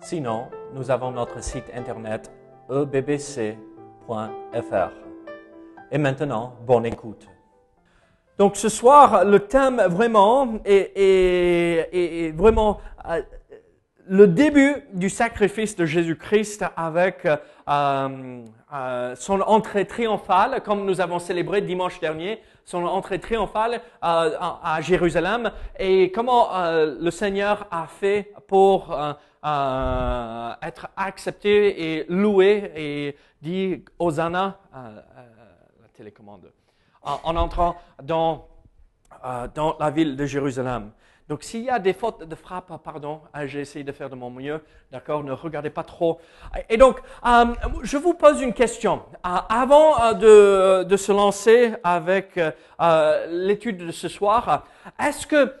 Sinon, 0.00 0.48
nous 0.74 0.90
avons 0.90 1.10
notre 1.10 1.42
site 1.42 1.70
internet 1.74 2.30
ebbc.fr. 2.70 3.56
Et 5.90 5.98
maintenant, 5.98 6.54
bonne 6.66 6.86
écoute. 6.86 7.26
Donc 8.38 8.56
ce 8.56 8.68
soir, 8.68 9.24
le 9.24 9.40
thème 9.40 9.82
vraiment 9.88 10.60
est, 10.64 12.32
vraiment 12.36 12.78
euh, 13.08 13.20
le 14.06 14.28
début 14.28 14.76
du 14.92 15.10
sacrifice 15.10 15.74
de 15.74 15.84
Jésus-Christ 15.84 16.64
avec 16.76 17.26
euh, 17.26 17.36
euh, 18.72 19.14
son 19.16 19.40
entrée 19.40 19.84
triomphale, 19.84 20.62
comme 20.62 20.84
nous 20.84 21.00
avons 21.00 21.18
célébré 21.18 21.60
dimanche 21.60 21.98
dernier, 21.98 22.40
son 22.64 22.84
entrée 22.84 23.18
triomphale 23.18 23.80
à, 24.00 24.78
Jérusalem, 24.80 25.50
et 25.78 26.12
comment 26.12 26.48
le 26.54 27.10
Seigneur 27.10 27.66
a 27.70 27.86
fait 27.86 28.32
pour 28.46 28.94
euh, 29.44 30.52
être 30.62 30.88
accepté 30.96 31.94
et 31.94 32.06
loué 32.08 32.72
et 32.74 33.16
dit 33.40 33.84
Hosanna, 33.98 34.58
euh, 34.74 34.78
euh, 34.78 35.22
la 35.82 35.88
télécommande 35.96 36.50
en, 37.02 37.20
en 37.22 37.36
entrant 37.36 37.76
dans, 38.02 38.48
dans 39.54 39.76
la 39.78 39.90
ville 39.90 40.16
de 40.16 40.26
Jérusalem. 40.26 40.90
Donc 41.28 41.42
s'il 41.42 41.62
y 41.62 41.70
a 41.70 41.78
des 41.78 41.92
fautes 41.92 42.24
de 42.26 42.34
frappe, 42.34 42.72
pardon, 42.82 43.20
euh, 43.36 43.46
j'ai 43.46 43.60
essayé 43.60 43.84
de 43.84 43.92
faire 43.92 44.08
de 44.10 44.14
mon 44.16 44.30
mieux, 44.30 44.64
d'accord, 44.90 45.22
ne 45.22 45.32
regardez 45.32 45.70
pas 45.70 45.84
trop. 45.84 46.20
Et 46.68 46.78
donc, 46.78 47.00
je 47.82 47.96
vous 47.98 48.14
pose 48.14 48.40
une 48.40 48.54
question. 48.54 49.02
Avant 49.22 50.14
de, 50.14 50.84
de 50.84 50.96
se 50.96 51.12
lancer 51.12 51.74
avec 51.84 52.40
l'étude 53.30 53.86
de 53.86 53.92
ce 53.92 54.08
soir, 54.08 54.64
est-ce 54.98 55.26
que, 55.26 55.54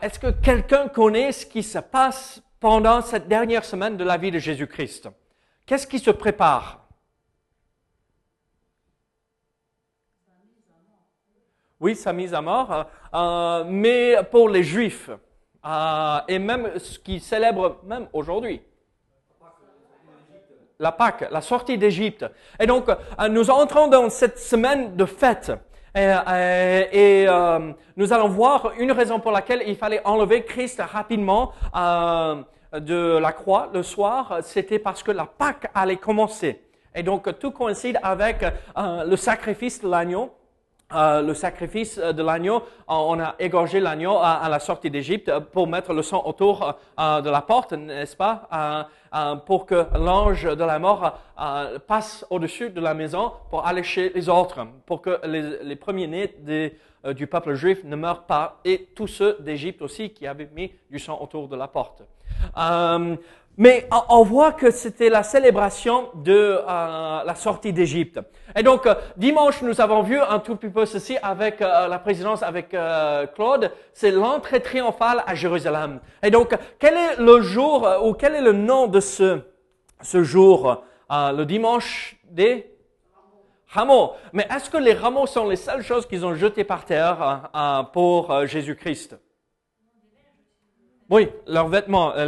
est-ce 0.00 0.20
que 0.20 0.30
quelqu'un 0.30 0.86
connaît 0.86 1.32
ce 1.32 1.44
qui 1.44 1.64
se 1.64 1.80
passe 1.80 2.40
pendant 2.60 3.00
cette 3.00 3.26
dernière 3.26 3.64
semaine 3.64 3.96
de 3.96 4.04
la 4.04 4.18
vie 4.18 4.30
de 4.30 4.38
Jésus-Christ 4.38 5.08
Qu'est-ce 5.66 5.86
qui 5.86 5.98
se 5.98 6.10
prépare? 6.10 6.86
Oui, 11.78 11.96
sa 11.96 12.12
mise 12.12 12.34
à 12.34 12.42
mort, 12.42 12.86
euh, 13.14 13.64
mais 13.66 14.16
pour 14.30 14.50
les 14.50 14.62
Juifs, 14.62 15.10
euh, 15.64 16.18
et 16.28 16.38
même 16.38 16.78
ce 16.78 16.98
qu'ils 16.98 17.22
célèbrent 17.22 17.80
même 17.84 18.08
aujourd'hui. 18.12 18.60
La 20.78 20.92
Pâque, 20.92 21.26
la 21.30 21.40
sortie 21.40 21.78
d'Égypte. 21.78 22.26
Et 22.58 22.66
donc, 22.66 22.88
euh, 22.88 23.28
nous 23.28 23.48
entrons 23.48 23.86
dans 23.86 24.10
cette 24.10 24.38
semaine 24.38 24.96
de 24.96 25.04
fête. 25.06 25.52
Et, 25.94 26.06
euh, 26.06 26.84
euh, 26.94 27.72
nous 27.96 28.12
allons 28.12 28.28
voir 28.28 28.72
une 28.78 28.92
raison 28.92 29.18
pour 29.18 29.32
laquelle 29.32 29.62
il 29.66 29.76
fallait 29.76 30.00
enlever 30.04 30.44
Christ 30.44 30.80
rapidement 30.80 31.52
euh, 31.74 32.42
de 32.78 33.18
la 33.18 33.32
croix 33.32 33.70
le 33.74 33.82
soir. 33.82 34.38
C'était 34.42 34.78
parce 34.78 35.02
que 35.02 35.10
la 35.10 35.26
Pâque 35.26 35.68
allait 35.74 35.96
commencer. 35.96 36.62
Et 36.94 37.02
donc, 37.02 37.38
tout 37.38 37.50
coïncide 37.50 37.98
avec 38.02 38.44
le 38.76 39.16
sacrifice 39.16 39.80
de 39.80 39.88
l'agneau. 39.88 40.32
Le 40.92 41.32
sacrifice 41.34 41.98
de 41.98 42.22
l'agneau, 42.22 42.64
on 42.88 43.20
a 43.20 43.36
égorgé 43.38 43.78
l'agneau 43.78 44.18
à, 44.18 44.48
la 44.48 44.58
sortie 44.58 44.90
d'Égypte 44.90 45.30
pour 45.52 45.68
mettre 45.68 45.92
le 45.92 46.02
sang 46.02 46.22
autour 46.26 46.74
de 46.98 47.30
la 47.30 47.42
porte, 47.42 47.74
n'est-ce 47.74 48.16
pas, 48.16 48.88
Euh, 49.12 49.34
pour 49.34 49.66
que 49.66 49.86
l'ange 49.98 50.44
de 50.44 50.62
la 50.62 50.78
mort 50.78 51.18
euh, 51.40 51.80
passe 51.80 52.24
au-dessus 52.30 52.70
de 52.70 52.80
la 52.80 52.94
maison 52.94 53.32
pour 53.50 53.66
aller 53.66 53.82
chez 53.82 54.10
les 54.10 54.28
autres, 54.28 54.64
pour 54.86 55.02
que 55.02 55.18
les, 55.26 55.74
premiers-nés 55.74 56.32
euh, 57.04 57.12
du 57.12 57.26
peuple 57.26 57.54
juif 57.54 57.82
ne 57.82 57.96
meurent 57.96 58.22
pas, 58.22 58.60
et 58.64 58.88
tous 58.94 59.08
ceux 59.08 59.36
d'Égypte 59.40 59.82
aussi 59.82 60.10
qui 60.10 60.28
avaient 60.28 60.48
mis 60.54 60.72
du 60.88 61.00
sang 61.00 61.18
autour 61.20 61.48
de 61.48 61.56
la 61.56 61.66
porte. 61.66 62.04
Mais 63.60 63.86
on- 64.08 64.22
voit 64.22 64.52
que 64.52 64.70
c'était 64.70 65.10
la 65.10 65.22
célébration 65.22 66.08
de 66.14 66.32
euh, 66.66 67.22
la 67.30 67.34
sortie 67.34 67.74
d'Égypte. 67.74 68.18
Et 68.56 68.62
donc, 68.62 68.86
euh, 68.86 68.94
dimanche, 69.18 69.60
nous 69.60 69.82
avons 69.82 70.00
vu 70.00 70.18
un 70.18 70.38
tout 70.38 70.56
petit 70.56 70.72
peu 70.72 70.86
ceci 70.86 71.18
avec 71.22 71.60
euh, 71.60 71.86
la 71.86 71.98
présidence, 71.98 72.42
avec 72.42 72.74
Claude, 73.34 73.70
c'est 73.92 74.12
l'entrée 74.12 74.62
triomphale 74.62 75.22
à 75.26 75.34
Jérusalem. 75.34 76.00
Et 76.22 76.30
donc, 76.30 76.56
quel 76.78 76.94
est 76.94 77.16
le 77.18 77.42
jour, 77.42 77.86
ou 78.02 78.14
quel 78.14 78.34
est 78.34 78.40
le 78.40 78.52
nom 78.54 78.86
de 78.86 78.98
ce, 78.98 79.40
ce 80.00 80.22
jour, 80.22 80.82
le 81.10 81.44
dimanche 81.44 82.16
des 82.30 82.66
rameaux 83.66 84.12
Mais 84.32 84.46
est-ce 84.54 84.70
que 84.70 84.78
les 84.78 84.94
rameaux 84.94 85.26
sont 85.26 85.46
les 85.46 85.56
seules 85.56 85.82
choses 85.82 86.06
qu'ils 86.06 86.24
ont 86.24 86.34
jetées 86.34 86.64
par 86.64 86.86
terre 86.86 87.50
pour 87.92 88.46
Jésus-Christ? 88.46 89.18
Oui, 91.10 91.28
leurs 91.48 91.66
vêtements, 91.66 92.12
euh, 92.14 92.24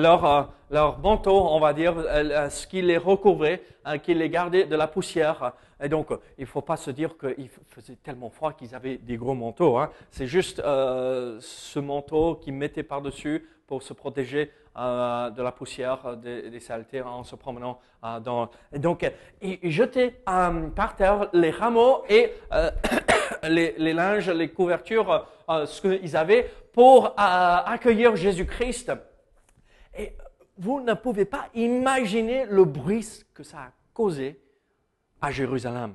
leur, 0.73 0.99
manteau, 0.99 1.49
on 1.51 1.61
va 1.61 1.73
dire, 1.73 1.97
euh, 1.99 2.05
euh, 2.07 2.51
ce 2.51 2.67
qui 2.67 2.83
les 2.83 2.97
recouvrait, 2.97 3.63
euh, 3.87 3.99
qui 3.99 4.15
les 4.15 4.31
gardait 4.31 4.65
de 4.65 4.75
la 4.75 4.89
poussière. 4.89 5.53
Et 5.83 5.89
donc, 5.89 6.09
il 6.39 6.43
ne 6.43 6.47
faut 6.47 6.63
pas 6.63 6.77
se 6.77 6.91
dire 6.91 7.17
qu'il 7.19 7.51
faisait 7.69 7.97
tellement 7.97 8.31
froid 8.31 8.53
qu'ils 8.55 8.75
avaient 8.75 8.97
des 8.97 9.17
gros 9.17 9.35
manteaux. 9.35 9.77
hein. 9.77 9.91
C'est 10.11 10.27
juste 10.27 10.61
euh, 10.61 11.37
ce 11.41 11.79
manteau 11.79 12.37
qu'ils 12.37 12.55
mettaient 12.55 12.83
par-dessus 12.83 13.47
pour 13.67 13.83
se 13.83 13.93
protéger 13.93 14.51
de 14.75 15.43
la 15.43 15.53
poussière, 15.53 16.17
des, 16.17 16.59
saletés 16.59 17.03
en 17.03 17.25
se 17.25 17.37
promenant. 17.37 17.79
Et 18.73 18.79
donc, 18.79 19.11
ils 19.43 19.71
jetaient 19.71 20.23
par 20.25 20.97
terre 20.97 21.29
les 21.35 21.51
rameaux 21.51 22.03
et 22.09 22.33
les, 23.43 23.75
les 23.77 23.93
linges, 23.93 24.31
les 24.31 24.49
couvertures, 24.49 25.27
ce 25.47 25.81
qu'ils 25.83 26.17
avaient 26.17 26.51
pour 26.73 27.13
accueillir 27.19 28.17
Jésus-Christ. 28.17 28.93
Et 29.99 30.15
vous 30.59 30.81
ne 30.81 30.95
pouvez 30.95 31.25
pas 31.25 31.47
imaginer 31.55 32.47
le 32.47 32.65
bruit 32.65 33.07
que 33.35 33.43
ça 33.43 33.59
a 33.59 33.73
causé 33.95 34.41
à 35.21 35.31
Jérusalem. 35.31 35.95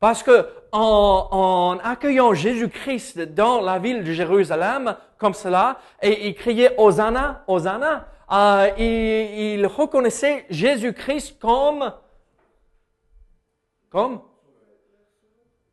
Parce 0.00 0.22
que 0.22 0.48
en, 0.72 1.78
accueillant 1.82 2.34
Jésus-Christ 2.34 3.20
dans 3.20 3.60
la 3.60 3.78
ville 3.78 4.02
de 4.02 4.12
Jérusalem, 4.12 4.96
comme 5.16 5.34
cela, 5.34 5.78
et 6.00 6.28
il 6.28 6.34
criait 6.34 6.74
Hosanna, 6.76 7.44
Hosanna, 7.46 8.08
euh, 8.32 8.70
il, 8.78 9.58
il 9.60 9.66
reconnaissait 9.66 10.44
Jésus-Christ 10.50 11.38
comme, 11.38 11.92
comme, 13.90 14.22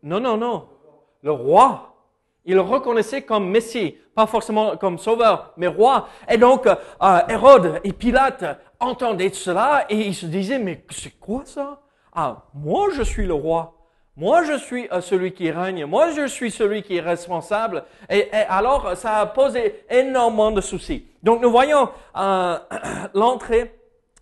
non, 0.04 0.20
non, 0.20 0.38
non, 0.38 0.70
le 1.24 1.32
roi. 1.32 1.96
Il 2.46 2.56
le 2.56 2.62
reconnaissait 2.62 3.24
comme 3.24 3.50
Messie, 3.50 3.98
pas 4.20 4.28
forcément 4.28 4.76
comme 4.76 4.98
sauveur, 4.98 5.54
mais 5.56 5.68
roi. 5.68 6.10
Et 6.30 6.38
donc, 6.38 6.68
euh, 6.68 7.20
Hérode 7.30 7.80
et 7.86 7.94
Pilate 7.94 8.44
entendaient 8.78 9.30
cela 9.30 9.86
et 9.90 9.96
ils 9.96 10.14
se 10.14 10.26
disaient, 10.26 10.60
mais 10.60 10.84
c'est 10.90 11.18
quoi 11.22 11.44
ça? 11.46 11.80
Ah, 12.14 12.44
moi 12.54 12.88
je 12.94 13.02
suis 13.02 13.26
le 13.26 13.34
roi. 13.34 13.76
Moi 14.18 14.44
je 14.44 14.58
suis 14.58 14.90
euh, 14.92 15.00
celui 15.00 15.32
qui 15.32 15.50
règne. 15.52 15.86
Moi 15.86 16.10
je 16.10 16.28
suis 16.28 16.52
celui 16.52 16.84
qui 16.84 16.98
est 16.98 17.02
responsable. 17.02 17.86
Et, 18.10 18.30
alors, 18.50 18.98
ça 18.98 19.20
a 19.20 19.26
posé 19.26 19.86
énormément 19.90 20.52
de 20.52 20.60
soucis. 20.60 21.08
Donc, 21.24 21.42
nous 21.42 21.50
voyons 21.50 21.88
euh, 22.18 22.58
l'entrée 23.14 23.74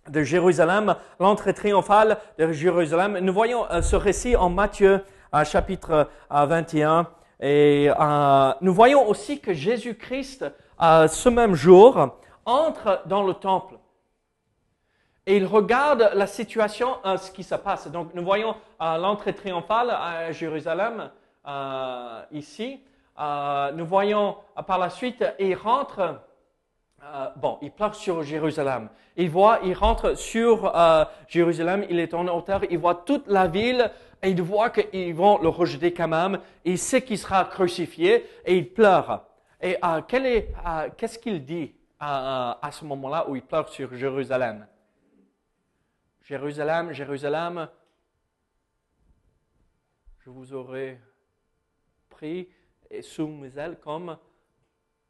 de 0.08 0.22
Jérusalem, 0.22 0.94
l'entrée 1.18 1.54
triomphale 1.54 2.18
de 2.38 2.52
Jérusalem. 2.52 3.18
Nous 3.18 3.32
voyons 3.32 3.66
ce 3.82 3.96
récit 3.96 4.36
en 4.36 4.48
Matthieu 4.48 5.02
chapitre 5.44 6.08
euh, 6.32 6.46
21 6.46 7.08
et 7.40 7.88
euh, 7.88 8.52
nous 8.60 8.74
voyons 8.74 9.08
aussi 9.08 9.40
que 9.40 9.54
Jésus-Christ, 9.54 10.44
euh, 10.82 11.06
ce 11.06 11.28
même 11.28 11.54
jour, 11.54 12.16
entre 12.44 13.02
dans 13.06 13.22
le 13.22 13.34
temple 13.34 13.74
et 15.28 15.36
il 15.36 15.44
regarde 15.44 16.10
la 16.14 16.26
situation, 16.26 16.96
euh, 17.04 17.18
ce 17.18 17.30
qui 17.30 17.42
se 17.42 17.54
passe. 17.54 17.86
Donc 17.88 18.14
nous 18.14 18.24
voyons 18.24 18.56
euh, 18.80 18.96
l'entrée 18.96 19.34
triomphale 19.34 19.90
à 19.90 20.32
Jérusalem 20.32 21.10
ici. 22.30 22.80
Nous 23.74 23.86
voyons 23.86 24.36
par 24.66 24.78
la 24.78 24.90
suite, 24.90 25.24
il 25.38 25.54
rentre 25.54 26.20
bon, 27.36 27.56
il 27.62 27.70
pleure 27.70 27.94
sur 27.94 28.22
Jérusalem. 28.22 28.90
Il 29.16 29.30
voit, 29.30 29.60
il 29.64 29.72
rentre 29.72 30.14
sur 30.14 30.70
Jérusalem, 31.26 31.86
il 31.88 32.00
est 32.00 32.12
en 32.12 32.28
hauteur, 32.28 32.60
il 32.68 32.78
voit 32.78 32.96
toute 32.96 33.26
la 33.28 33.46
ville 33.46 33.90
et 34.22 34.30
il 34.30 34.42
voit 34.42 34.70
qu'ils 34.70 35.14
vont 35.14 35.38
le 35.38 35.48
rejeter 35.48 35.92
quand 35.92 36.08
même. 36.08 36.40
Il 36.64 36.78
sait 36.78 37.02
qu'il 37.02 37.18
sera 37.18 37.44
crucifié 37.44 38.26
et 38.44 38.56
il 38.56 38.72
pleure. 38.72 39.26
Et 39.60 39.76
euh, 39.82 40.00
euh, 40.12 40.88
qu'est-ce 40.96 41.18
qu'il 41.18 41.44
dit 41.44 41.74
à, 41.98 42.58
à 42.64 42.70
ce 42.70 42.84
moment-là 42.84 43.28
où 43.28 43.36
il 43.36 43.42
pleure 43.42 43.68
sur 43.68 43.94
Jérusalem? 43.94 44.66
Jérusalem, 46.22 46.92
Jérusalem, 46.92 47.68
je 50.18 50.30
vous 50.30 50.52
aurais 50.52 51.00
pris 52.10 52.48
sous 53.00 53.28
mes 53.28 53.56
ailes 53.58 53.78
comme 53.80 54.08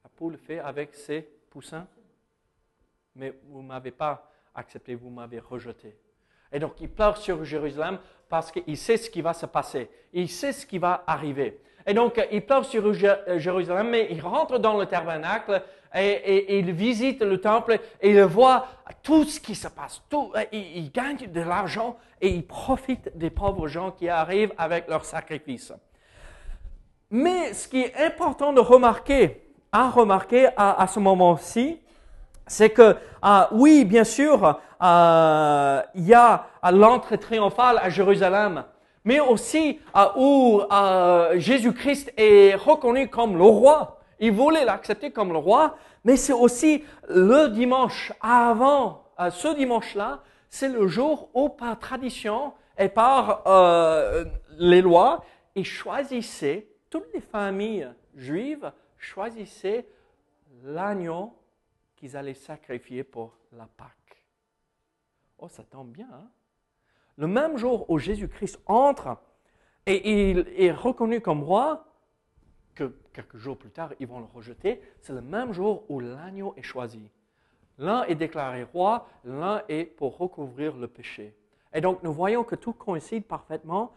la 0.05 0.11
poule 0.15 0.37
fait 0.37 0.59
avec 0.59 0.95
ses 0.95 1.23
poussins. 1.51 1.87
Mais 3.17 3.35
vous 3.49 3.63
ne 3.63 3.69
m'avez 3.69 3.91
pas 3.91 4.31
accepté, 4.55 4.95
vous 4.95 5.11
m'avez 5.11 5.41
rejeté. 5.41 5.99
Et 6.53 6.59
donc 6.59 6.81
il 6.81 6.89
pleure 6.91 7.17
sur 7.17 7.45
Jérusalem 7.45 7.99
parce 8.29 8.51
qu'il 8.51 8.77
sait 8.77 8.97
ce 8.97 9.11
qui 9.11 9.23
va 9.23 9.33
se 9.33 9.47
passer. 9.47 9.89
Il 10.13 10.29
sait 10.29 10.53
ce 10.53 10.67
qui 10.67 10.79
va 10.79 11.05
arriver. 11.07 11.61
Et 11.87 11.95
donc 11.95 12.21
il 12.31 12.45
pleure 12.45 12.65
sur 12.65 12.93
Jérusalem, 12.93 13.89
mais 13.91 14.09
il 14.11 14.21
rentre 14.21 14.59
dans 14.59 14.79
le 14.79 14.87
tabernacle 14.87 15.63
et, 15.95 16.59
il 16.59 16.73
visite 16.73 17.23
le 17.23 17.41
temple 17.41 17.79
et 18.01 18.11
il 18.11 18.23
voit 18.25 18.67
tout 19.03 19.25
ce 19.25 19.41
qui 19.41 19.55
se 19.55 19.69
passe. 19.69 20.03
Il, 20.53 20.77
il 20.77 20.93
gagne 20.93 21.31
de 21.33 21.41
l'argent 21.41 21.97
et 22.21 22.29
il 22.29 22.47
profite 22.47 23.17
des 23.17 23.31
pauvres 23.31 23.69
gens 23.69 23.91
qui 23.93 24.09
arrivent 24.09 24.53
avec 24.59 24.87
leurs 24.89 25.05
sacrifices. 25.05 25.73
Mais 27.11 27.55
ce 27.55 27.69
qui 27.69 27.81
est 27.81 27.97
important 27.97 28.53
de 28.53 28.61
remarquer, 28.61 29.43
à 29.73 29.91
remarquer 29.91 30.49
à, 30.57 30.87
ce 30.87 31.01
moment-ci, 31.01 31.81
c'est 32.49 32.71
que 32.71 32.97
ah, 33.23 33.49
oui, 33.53 33.85
bien 33.85 34.05
sûr, 34.05 34.61
ah, 34.81 35.85
il 35.95 36.07
y 36.07 36.15
a 36.15 36.47
l'entrée 36.73 37.19
triomphale 37.19 37.79
à 37.79 37.91
Jérusalem, 37.91 38.65
mais 39.05 39.21
aussi 39.21 39.81
ah, 39.95 40.15
où 40.17 40.63
Jésus-Christ 41.37 42.13
est 42.17 42.55
reconnu 42.55 43.09
comme 43.09 43.37
le 43.37 43.45
roi. 43.45 44.01
Il 44.21 44.33
voulait 44.33 44.65
l'accepter 44.65 45.13
comme 45.13 45.33
le 45.33 45.39
roi, 45.39 45.77
mais 46.05 46.17
c'est 46.17 46.33
aussi 46.33 46.85
le 47.09 47.49
dimanche 47.49 48.13
avant, 48.21 49.05
ce 49.31 49.55
dimanche-là, 49.55 50.21
c'est 50.49 50.69
le 50.69 50.89
jour 50.89 51.29
où 51.35 51.49
par 51.49 51.79
tradition 51.79 52.53
et 52.79 52.89
par 52.89 53.43
euh, 53.47 54.25
les 54.59 54.81
lois, 54.81 55.25
ils 55.55 55.65
choisissaient 55.65 56.67
toutes 56.91 57.13
les 57.13 57.21
familles 57.21 57.89
juives 58.17 58.71
choisissaient 58.97 59.87
l'agneau 60.65 61.33
qu'ils 61.99 62.17
allaient 62.17 62.35
sacrifier 62.35 63.03
pour 63.03 63.37
la 63.53 63.67
Pâque. 63.67 64.25
Oh, 65.39 65.49
ça 65.49 65.65
tombe 65.65 65.91
bien. 65.91 66.09
Hein? 66.13 66.29
Le 67.17 67.27
même 67.27 67.57
jour 67.57 67.91
où 67.91 67.99
Jésus-Christ 67.99 68.61
entre 68.67 69.19
et 69.87 70.29
il 70.29 70.47
est 70.57 70.71
reconnu 70.71 71.21
comme 71.21 71.43
roi, 71.43 71.87
que 72.75 72.95
quelques 73.13 73.39
jours 73.39 73.57
plus 73.57 73.71
tard, 73.71 73.93
ils 73.99 74.07
vont 74.07 74.21
le 74.21 74.27
rejeter, 74.27 74.81
c'est 75.01 75.13
le 75.13 75.23
même 75.23 75.53
jour 75.53 75.85
où 75.89 75.99
l'agneau 75.99 76.55
est 76.57 76.63
choisi. 76.63 77.11
L'un 77.79 78.05
est 78.05 78.15
déclaré 78.15 78.65
roi, 78.65 79.09
l'un 79.25 79.63
est 79.69 79.85
pour 79.85 80.19
recouvrir 80.19 80.77
le 80.77 80.87
péché. 80.89 81.35
Et 81.73 81.81
donc, 81.81 82.03
nous 82.03 82.13
voyons 82.13 82.45
que 82.45 82.55
tout 82.55 82.73
coïncide 82.73 83.25
parfaitement 83.25 83.93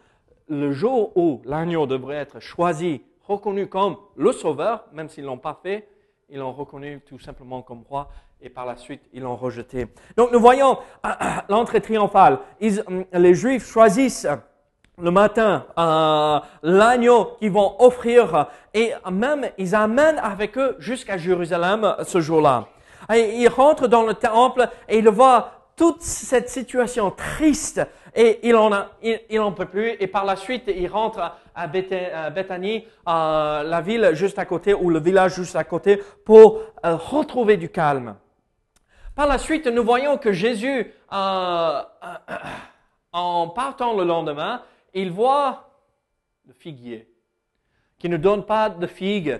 le 0.47 0.71
jour 0.71 1.15
où 1.15 1.41
l'agneau 1.45 1.85
devrait 1.85 2.15
être 2.15 2.39
choisi, 2.39 3.03
reconnu 3.23 3.67
comme 3.67 3.97
le 4.15 4.31
sauveur, 4.31 4.87
même 4.93 5.09
s'ils 5.09 5.23
ne 5.23 5.29
l'ont 5.29 5.37
pas 5.37 5.59
fait, 5.61 5.87
ils 6.31 6.39
l'ont 6.39 6.53
reconnu 6.53 7.01
tout 7.05 7.19
simplement 7.19 7.61
comme 7.61 7.83
roi 7.87 8.09
et 8.41 8.49
par 8.49 8.65
la 8.65 8.77
suite 8.77 9.01
ils 9.13 9.21
l'ont 9.21 9.35
rejeté. 9.35 9.87
Donc 10.15 10.31
nous 10.31 10.39
voyons 10.39 10.77
l'entrée 11.49 11.81
triomphale. 11.81 12.39
Hum, 12.87 13.05
les 13.11 13.35
Juifs 13.35 13.69
choisissent 13.69 14.27
le 14.97 15.11
matin 15.11 15.65
euh, 15.77 16.39
l'agneau 16.63 17.35
qu'ils 17.39 17.51
vont 17.51 17.75
offrir 17.79 18.47
et 18.73 18.93
même 19.11 19.49
ils 19.57 19.75
amènent 19.75 20.19
avec 20.19 20.57
eux 20.57 20.75
jusqu'à 20.79 21.17
Jérusalem 21.17 21.95
ce 22.03 22.21
jour-là. 22.21 22.67
Ils 23.09 23.49
rentrent 23.49 23.87
dans 23.87 24.03
le 24.03 24.13
temple 24.13 24.69
et 24.87 24.99
ils 24.99 25.09
voient 25.09 25.51
toute 25.75 26.01
cette 26.01 26.49
situation 26.49 27.11
triste 27.11 27.81
et 28.13 28.39
il 28.43 28.55
en, 28.55 28.73
a, 28.73 28.91
il, 29.01 29.39
en 29.39 29.51
peut 29.51 29.65
plus. 29.65 29.95
Et 29.99 30.07
par 30.07 30.25
la 30.25 30.35
suite, 30.35 30.63
il 30.67 30.87
rentre 30.87 31.19
à 31.55 31.67
Bethany, 31.67 32.85
la 33.05 33.81
ville 33.81 34.11
juste 34.13 34.39
à 34.39 34.45
côté 34.45 34.73
ou 34.73 34.89
le 34.89 34.99
village 34.99 35.35
juste 35.35 35.55
à 35.55 35.63
côté 35.63 36.01
pour 36.25 36.61
euh, 36.85 36.95
retrouver 36.95 37.57
du 37.57 37.69
calme. 37.69 38.15
Par 39.15 39.27
la 39.27 39.37
suite, 39.37 39.67
nous 39.67 39.83
voyons 39.83 40.17
que 40.17 40.31
Jésus, 40.31 40.93
euh, 41.13 41.13
euh, 41.13 42.35
en 43.13 43.47
partant 43.49 43.95
le 43.95 44.03
lendemain, 44.03 44.61
il 44.93 45.11
voit 45.11 45.69
le 46.47 46.53
figuier 46.53 47.07
qui 47.97 48.09
ne 48.09 48.17
donne 48.17 48.45
pas 48.45 48.69
de 48.69 48.87
figues. 48.87 49.39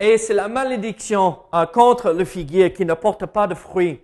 Et 0.00 0.16
c'est 0.16 0.34
la 0.34 0.48
malédiction 0.48 1.40
contre 1.72 2.12
le 2.12 2.24
figuier 2.24 2.72
qui 2.72 2.84
ne 2.84 2.94
porte 2.94 3.26
pas 3.26 3.46
de 3.46 3.54
fruits. 3.54 4.00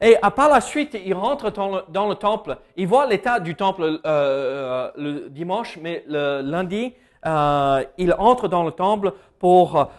Et 0.00 0.16
par 0.36 0.48
la 0.48 0.60
suite, 0.60 0.94
il 1.04 1.14
rentre 1.14 1.50
dans 1.50 2.08
le, 2.08 2.14
temple. 2.14 2.58
Il 2.76 2.86
voit 2.86 3.06
l'état 3.06 3.40
du 3.40 3.54
temple 3.54 3.82
euh, 3.82 4.00
euh, 4.06 4.90
le 4.96 5.28
dimanche, 5.30 5.78
mais 5.78 6.04
le 6.06 6.42
lundi, 6.42 6.94
euh, 7.26 7.84
il 7.98 8.14
entre 8.14 8.48
dans 8.48 8.64
le 8.64 8.72
temple 8.72 9.12
pour 9.38 9.90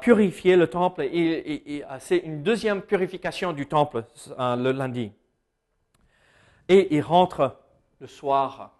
purifier 0.00 0.56
le 0.56 0.68
temple. 0.68 1.08
C'est 2.00 2.18
une 2.18 2.42
deuxième 2.42 2.82
purification 2.82 3.52
du 3.52 3.66
temple 3.66 4.04
le 4.38 4.72
lundi. 4.72 5.12
Et 6.68 6.94
il 6.94 7.00
rentre 7.00 7.56
le 8.00 8.06
soir 8.06 8.72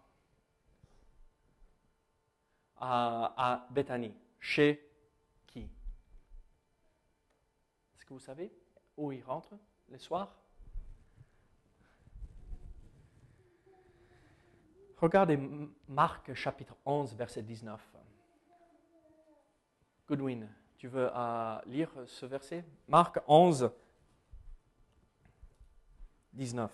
à, 2.81 3.33
à 3.37 3.67
Bethany. 3.71 4.13
Chez 4.41 4.81
qui? 5.47 5.61
Est-ce 7.97 8.05
que 8.05 8.13
vous 8.13 8.21
savez 8.21 8.53
où 8.97 9.13
il 9.13 9.23
rentre 9.23 9.51
le 9.91 9.99
soir? 9.99 10.38
Regardez 15.00 15.39
Marc 15.87 16.35
chapitre 16.35 16.77
11, 16.85 17.15
verset 17.15 17.43
19. 17.43 17.81
Goodwin, 20.09 20.49
tu 20.77 20.89
veux 20.89 21.09
euh, 21.15 21.59
lire 21.67 21.91
ce 22.06 22.27
verset? 22.27 22.65
Marc 22.89 23.21
11, 23.29 23.71
19. 26.33 26.73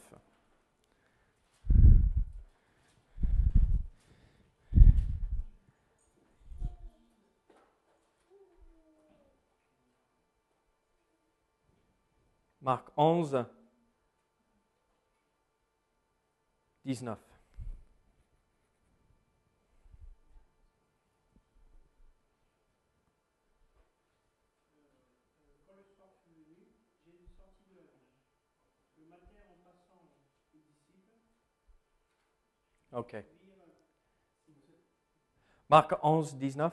Marc 12.62 12.88
11, 12.96 13.44
19. 16.86 17.33
OK. 32.94 33.16
Marc 35.68 35.94
11, 36.02 36.36
19. 36.36 36.72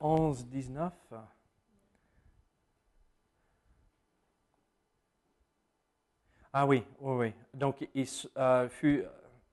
Onze, 0.00 0.44
dix-neuf. 0.44 0.92
Ah 6.52 6.66
oui, 6.66 6.84
oui, 7.00 7.14
oui. 7.16 7.34
Donc 7.54 7.88
il 7.94 8.06
euh, 8.36 8.68
fut 8.68 9.02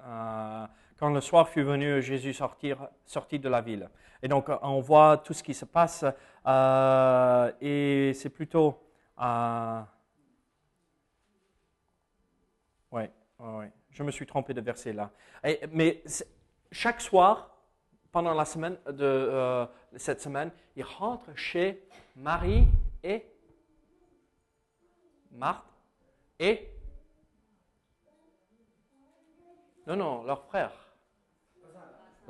euh, 0.01 0.67
quand 1.01 1.09
le 1.09 1.19
soir 1.19 1.49
fut 1.49 1.63
venu, 1.63 1.99
Jésus 1.99 2.31
sortit 2.31 3.39
de 3.39 3.49
la 3.49 3.59
ville. 3.59 3.89
Et 4.21 4.27
donc, 4.27 4.49
on 4.61 4.81
voit 4.81 5.17
tout 5.17 5.33
ce 5.33 5.41
qui 5.41 5.55
se 5.55 5.65
passe, 5.65 6.05
euh, 6.45 7.51
et 7.59 8.13
c'est 8.13 8.29
plutôt... 8.29 8.79
Euh, 9.19 9.81
oui, 12.91 13.05
ouais, 13.39 13.71
je 13.89 14.03
me 14.03 14.11
suis 14.11 14.27
trompé 14.27 14.53
de 14.53 14.61
verset 14.61 14.93
là. 14.93 15.09
mais 15.71 16.03
chaque 16.71 17.01
soir, 17.01 17.49
pendant 18.11 18.35
la 18.35 18.45
semaine 18.45 18.77
de 18.85 19.03
euh, 19.03 19.65
cette 19.95 20.21
semaine, 20.21 20.51
il 20.75 20.83
rentre 20.83 21.35
chez 21.35 21.83
Marie 22.15 22.67
et 23.03 23.25
Marthe 25.31 25.65
et 26.39 26.69
non, 29.87 29.95
non, 29.95 30.23
leur 30.23 30.43
frère. 30.43 30.90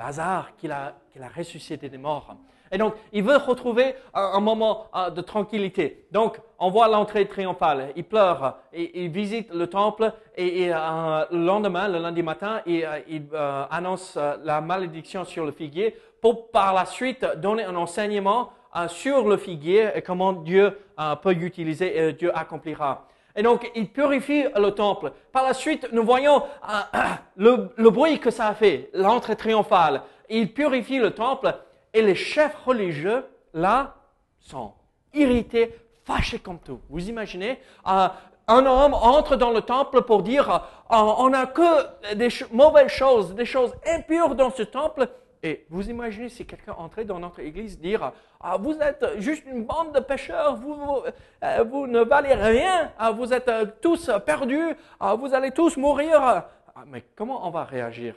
Lazare, 0.01 0.55
qu'il 0.57 0.71
a, 0.71 0.93
ressuscité 1.35 1.89
des 1.89 1.97
morts. 1.97 2.35
Et 2.71 2.77
donc, 2.77 2.95
il 3.11 3.23
veut 3.23 3.35
retrouver 3.35 3.95
un, 4.13 4.39
moment 4.39 4.87
euh, 4.95 5.09
de 5.09 5.21
tranquillité. 5.21 6.05
Donc, 6.11 6.39
on 6.57 6.69
voit 6.69 6.87
l'entrée 6.87 7.27
triomphale. 7.27 7.91
Il 7.97 8.05
pleure, 8.05 8.59
il 8.73 9.09
visite 9.09 9.53
le 9.53 9.67
temple, 9.67 10.13
et, 10.37 10.73
euh, 10.73 11.25
le 11.31 11.45
lendemain, 11.45 11.89
le 11.89 11.99
lundi 11.99 12.23
matin, 12.23 12.61
il, 12.65 12.85
euh, 12.85 12.99
il 13.09 13.27
annonce 13.69 14.17
la 14.43 14.61
malédiction 14.61 15.25
sur 15.25 15.45
le 15.45 15.51
figuier 15.51 15.97
pour 16.21 16.49
par 16.49 16.73
la 16.73 16.85
suite 16.85 17.25
donner 17.37 17.63
un 17.63 17.75
enseignement 17.75 18.51
sur 18.87 19.27
le 19.27 19.35
figuier 19.35 19.89
et 19.95 20.01
comment 20.01 20.31
Dieu 20.31 20.77
peut 21.21 21.33
l'utiliser 21.33 21.97
et 21.97 22.13
Dieu 22.13 22.31
accomplira. 22.33 23.05
Et 23.35 23.43
donc, 23.43 23.69
il 23.75 23.89
purifie 23.89 24.45
le 24.55 24.71
temple. 24.71 25.13
Par 25.31 25.43
la 25.43 25.53
suite, 25.53 25.87
nous 25.91 26.03
voyons 26.03 26.43
euh, 26.43 26.99
le, 27.77 27.89
bruit 27.89 28.19
que 28.19 28.31
ça 28.31 28.47
a 28.47 28.53
fait, 28.53 28.89
l'entrée 28.93 29.35
triomphale. 29.35 30.01
Il 30.29 30.53
purifie 30.53 30.99
le 30.99 31.11
temple 31.11 31.55
et 31.93 32.01
les 32.01 32.15
chefs 32.15 32.55
religieux, 32.65 33.25
là, 33.53 33.95
sont 34.39 34.73
irrités, 35.13 35.75
fâchés 36.03 36.39
comme 36.39 36.59
tout. 36.59 36.81
Vous 36.89 37.09
imaginez 37.09 37.59
euh, 37.87 38.07
un 38.47 38.65
homme 38.65 38.93
entre 38.93 39.35
dans 39.35 39.51
le 39.51 39.61
temple 39.61 40.01
pour 40.01 40.23
dire, 40.23 40.49
euh, 40.49 40.59
on 40.89 41.29
n'a 41.29 41.45
que 41.45 42.13
des 42.15 42.29
mauvaises 42.51 42.91
choses, 42.91 43.33
des 43.35 43.45
choses 43.45 43.73
impures 43.85 44.35
dans 44.35 44.51
ce 44.51 44.63
temple. 44.63 45.07
Et 45.43 45.65
vous 45.69 45.89
imaginez 45.89 46.29
si 46.29 46.45
quelqu'un 46.45 46.73
entrait 46.73 47.05
dans 47.05 47.17
notre 47.17 47.39
église 47.39 47.79
dire, 47.79 48.13
ah, 48.39 48.57
vous 48.57 48.77
êtes 48.77 49.19
juste 49.19 49.43
une 49.47 49.65
bande 49.65 49.93
de 49.93 49.99
pécheurs, 49.99 50.55
vous, 50.55 51.01
euh, 51.43 51.87
ne 51.87 52.01
valez 52.01 52.33
rien, 52.35 52.91
ah, 52.99 53.11
vous 53.11 53.33
êtes 53.33 53.47
euh, 53.47 53.65
tous 53.81 54.11
perdus, 54.23 54.75
ah, 54.99 55.15
vous 55.15 55.33
allez 55.33 55.51
tous 55.51 55.77
mourir. 55.77 56.21
Ah, 56.21 56.47
mais 56.85 57.03
comment 57.15 57.47
on 57.47 57.49
va 57.49 57.63
réagir? 57.63 58.15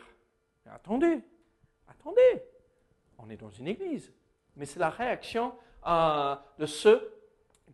Attendez, 0.71 1.21
attendez, 1.89 2.43
on 3.19 3.31
est 3.31 3.37
dans 3.37 3.51
une 3.51 3.69
église. 3.69 4.13
Mais 4.57 4.67
c'est 4.67 4.81
la 4.81 4.91
réaction 4.91 5.53
euh, 5.87 6.35
de 6.59 6.67
ceux 6.67 7.11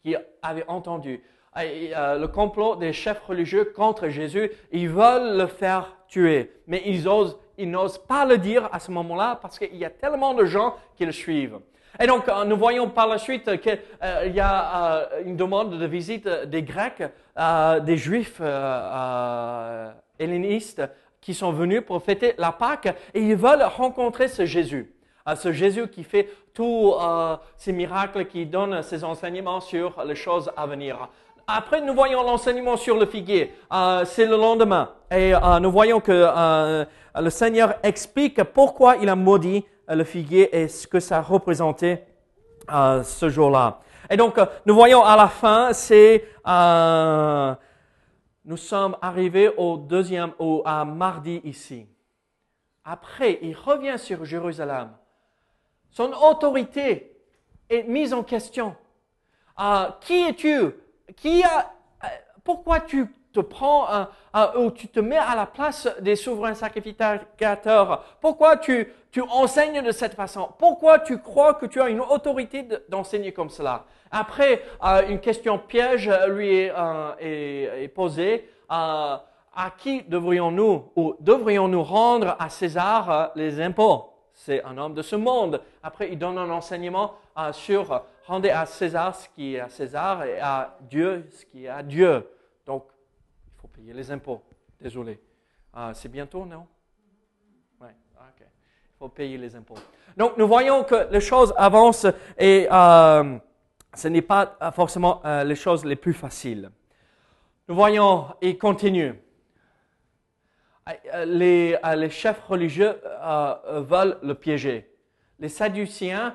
qui 0.00 0.14
avaient 0.42 0.66
entendu. 0.68 1.22
Le 1.56 2.26
complot 2.26 2.76
des 2.76 2.92
chefs 2.92 3.20
religieux 3.24 3.64
contre 3.64 4.08
Jésus, 4.08 4.52
ils 4.70 4.88
veulent 4.88 5.36
le 5.36 5.48
faire 5.48 5.96
tuer, 6.06 6.52
mais 6.68 6.82
ils 6.86 7.08
osent, 7.08 7.36
ils 7.60 7.70
n'osent 7.70 7.98
pas 7.98 8.24
le 8.24 8.38
dire 8.38 8.68
à 8.72 8.80
ce 8.80 8.90
moment-là 8.90 9.38
parce 9.40 9.58
qu'il 9.58 9.76
y 9.76 9.84
a 9.84 9.90
tellement 9.90 10.34
de 10.34 10.44
gens 10.44 10.76
qui 10.96 11.04
le 11.04 11.12
suivent. 11.12 11.58
Et 11.98 12.06
donc, 12.06 12.28
euh, 12.28 12.44
nous 12.44 12.56
voyons 12.56 12.88
par 12.88 13.06
la 13.06 13.18
suite 13.18 13.60
qu'il 13.60 13.78
y 14.34 14.40
a 14.40 14.94
euh, 14.94 15.22
une 15.26 15.36
demande 15.36 15.78
de 15.78 15.86
visite 15.86 16.26
des 16.26 16.62
Grecs, 16.62 17.02
euh, 17.38 17.80
des 17.80 17.96
Juifs 17.96 18.38
euh, 18.40 18.44
euh, 18.44 19.90
hellénistes 20.18 20.82
qui 21.20 21.34
sont 21.34 21.52
venus 21.52 21.82
pour 21.86 22.02
fêter 22.02 22.34
la 22.38 22.52
Pâque 22.52 22.94
et 23.12 23.20
ils 23.20 23.36
veulent 23.36 23.62
rencontrer 23.62 24.28
ce 24.28 24.46
Jésus. 24.46 24.94
Euh, 25.28 25.34
ce 25.34 25.52
Jésus 25.52 25.88
qui 25.88 26.04
fait 26.04 26.28
tous 26.54 26.94
euh, 26.94 27.36
ces 27.56 27.72
miracles, 27.72 28.24
qui 28.26 28.46
donne 28.46 28.82
ses 28.82 29.04
enseignements 29.04 29.60
sur 29.60 30.02
les 30.04 30.14
choses 30.14 30.50
à 30.56 30.66
venir. 30.66 31.08
Après, 31.46 31.80
nous 31.80 31.94
voyons 31.94 32.22
l'enseignement 32.22 32.76
sur 32.76 32.96
le 32.96 33.06
figuier. 33.06 33.52
Euh, 33.72 34.04
c'est 34.04 34.26
le 34.26 34.36
lendemain. 34.36 34.90
Et 35.10 35.34
euh, 35.34 35.58
nous 35.58 35.70
voyons 35.72 36.00
que 36.00 36.12
euh, 36.12 36.84
le 37.14 37.30
Seigneur 37.30 37.74
explique 37.82 38.42
pourquoi 38.44 38.96
il 38.96 39.08
a 39.08 39.16
maudit 39.16 39.64
euh, 39.88 39.94
le 39.94 40.04
figuier 40.04 40.54
et 40.56 40.68
ce 40.68 40.86
que 40.86 41.00
ça 41.00 41.20
représentait 41.20 42.06
euh, 42.72 43.02
ce 43.02 43.28
jour-là. 43.28 43.80
Et 44.08 44.16
donc, 44.16 44.38
euh, 44.38 44.46
nous 44.66 44.74
voyons 44.74 45.02
à 45.02 45.16
la 45.16 45.28
fin, 45.28 45.72
c'est... 45.72 46.24
euh, 46.46 47.54
nous 48.44 48.56
sommes 48.56 48.96
arrivés 49.02 49.52
au 49.56 49.76
deuxième, 49.76 50.32
au, 50.38 50.62
à 50.64 50.84
mardi 50.84 51.40
ici. 51.44 51.86
Après, 52.84 53.38
il 53.42 53.54
revient 53.54 53.98
sur 53.98 54.24
Jérusalem. 54.24 54.90
Son 55.90 56.10
autorité 56.12 57.16
est 57.68 57.82
mise 57.82 58.14
en 58.14 58.22
question. 58.22 58.74
Euh, 59.60 59.88
qui 60.00 60.22
es-tu? 60.22 60.56
Euh, 60.64 61.38
Pourquoi 62.42 62.80
tu 62.80 63.12
te 63.32 63.40
prends 63.40 63.86
euh, 63.92 64.46
ou 64.58 64.70
tu 64.70 64.88
te 64.88 65.00
mets 65.00 65.16
à 65.16 65.34
la 65.36 65.46
place 65.46 65.88
des 66.00 66.16
souverains 66.16 66.54
sacrificateurs 66.54 68.04
Pourquoi 68.20 68.56
tu, 68.56 68.92
tu 69.10 69.20
enseignes 69.22 69.82
de 69.82 69.92
cette 69.92 70.14
façon? 70.14 70.48
Pourquoi 70.58 70.98
tu 70.98 71.18
crois 71.18 71.54
que 71.54 71.66
tu 71.66 71.80
as 71.80 71.88
une 71.88 72.00
autorité 72.00 72.62
de- 72.62 72.82
d'enseigner 72.88 73.32
comme 73.32 73.50
cela? 73.50 73.84
Après, 74.10 74.62
euh, 74.84 75.08
une 75.08 75.20
question 75.20 75.58
piège 75.58 76.10
lui 76.28 76.54
est, 76.60 76.72
euh, 76.76 77.12
est- 77.20 77.84
est 77.84 77.88
posée. 77.88 78.48
Euh, 78.70 79.16
à 79.52 79.70
qui 79.76 80.02
devrions-nous 80.02 80.92
ou 80.94 81.16
devrions-nous 81.18 81.82
rendre 81.82 82.36
à 82.38 82.48
César 82.48 83.10
euh, 83.10 83.26
les 83.34 83.60
impôts? 83.60 84.06
C'est 84.32 84.62
un 84.64 84.78
homme 84.78 84.94
de 84.94 85.02
ce 85.02 85.16
monde. 85.16 85.60
Après, 85.82 86.08
il 86.10 86.18
donne 86.18 86.38
un 86.38 86.48
enseignement 86.50 87.14
sur 87.52 88.02
rendez 88.26 88.50
à 88.50 88.64
César 88.64 89.14
ce 89.14 89.28
qui 89.30 89.54
est 89.56 89.60
à 89.60 89.68
César 89.68 90.24
et 90.24 90.38
à 90.40 90.76
Dieu 90.82 91.26
ce 91.30 91.44
qui 91.46 91.64
est 91.66 91.68
à 91.68 91.82
Dieu. 91.82 92.26
Faut 93.60 93.68
payer 93.68 93.92
les 93.92 94.10
impôts. 94.10 94.42
Désolé. 94.80 95.20
Ah, 95.74 95.92
C'est 95.92 96.08
bientôt, 96.08 96.46
non? 96.46 96.66
Oui, 97.80 97.88
ok. 98.16 98.40
Il 98.40 98.98
faut 98.98 99.08
payer 99.08 99.36
les 99.36 99.54
impôts. 99.54 99.74
Donc, 100.16 100.38
nous 100.38 100.48
voyons 100.48 100.82
que 100.84 101.08
les 101.10 101.20
choses 101.20 101.52
avancent 101.58 102.06
et 102.38 102.66
euh, 102.72 103.38
ce 103.94 104.08
n'est 104.08 104.22
pas 104.22 104.56
euh, 104.62 104.70
forcément 104.70 105.20
euh, 105.26 105.44
les 105.44 105.56
choses 105.56 105.84
les 105.84 105.96
plus 105.96 106.14
faciles. 106.14 106.70
Nous 107.68 107.74
voyons, 107.74 108.28
il 108.40 108.56
continue. 108.56 109.14
Les, 111.26 111.78
chefs 112.10 112.42
religieux 112.48 113.00
veulent 113.72 114.18
le 114.22 114.34
piéger. 114.34 114.90
Les 115.38 115.48
Sadduciens 115.48 116.34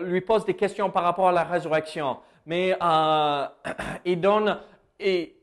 lui 0.00 0.20
posent 0.22 0.46
des 0.46 0.54
questions 0.54 0.90
par 0.90 1.02
rapport 1.02 1.28
à 1.28 1.32
la 1.32 1.44
résurrection, 1.44 2.18
mais 2.46 2.74
ils 4.06 4.18
donnent 4.18 4.58
et 4.98 5.39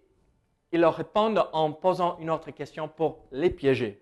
ils 0.72 0.82
leur 0.82 0.96
répondent 0.96 1.48
en 1.54 1.72
posant 1.72 2.18
une 2.20 2.30
autre 2.30 2.52
question 2.52 2.88
pour 2.88 3.26
les 3.32 3.50
piéger, 3.50 4.02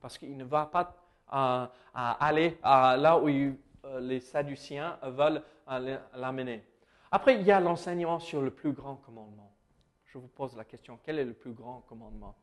parce 0.00 0.16
qu'il 0.18 0.36
ne 0.36 0.44
va 0.44 0.66
pas 0.66 0.96
euh, 1.32 1.66
aller 1.92 2.58
là 2.62 3.18
où 3.18 3.28
euh, 3.28 4.00
les 4.00 4.20
Sadduciens 4.20 4.98
veulent 5.02 5.42
euh, 5.68 5.98
l'amener. 6.14 6.64
Après, 7.10 7.36
il 7.36 7.42
y 7.42 7.52
a 7.52 7.60
l'enseignement 7.60 8.18
sur 8.18 8.42
le 8.42 8.50
plus 8.50 8.72
grand 8.72 8.96
commandement. 8.96 9.54
Je 10.06 10.18
vous 10.18 10.28
pose 10.28 10.56
la 10.56 10.64
question, 10.64 10.98
quel 11.04 11.18
est 11.18 11.24
le 11.24 11.34
plus 11.34 11.52
grand 11.52 11.80
commandement? 11.82 12.34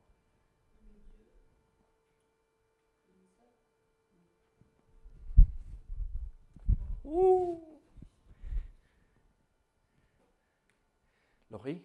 Laurie, 11.51 11.81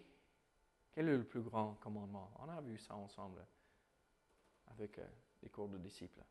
quel 0.93 1.07
est 1.09 1.17
le 1.17 1.23
plus 1.23 1.41
grand 1.41 1.75
commandement? 1.75 2.31
On 2.39 2.49
a 2.49 2.61
vu 2.61 2.77
ça 2.77 2.95
ensemble 2.95 3.45
avec 4.67 4.97
euh, 4.99 5.05
les 5.41 5.49
cours 5.49 5.69
de 5.69 5.77
disciples. 5.77 6.21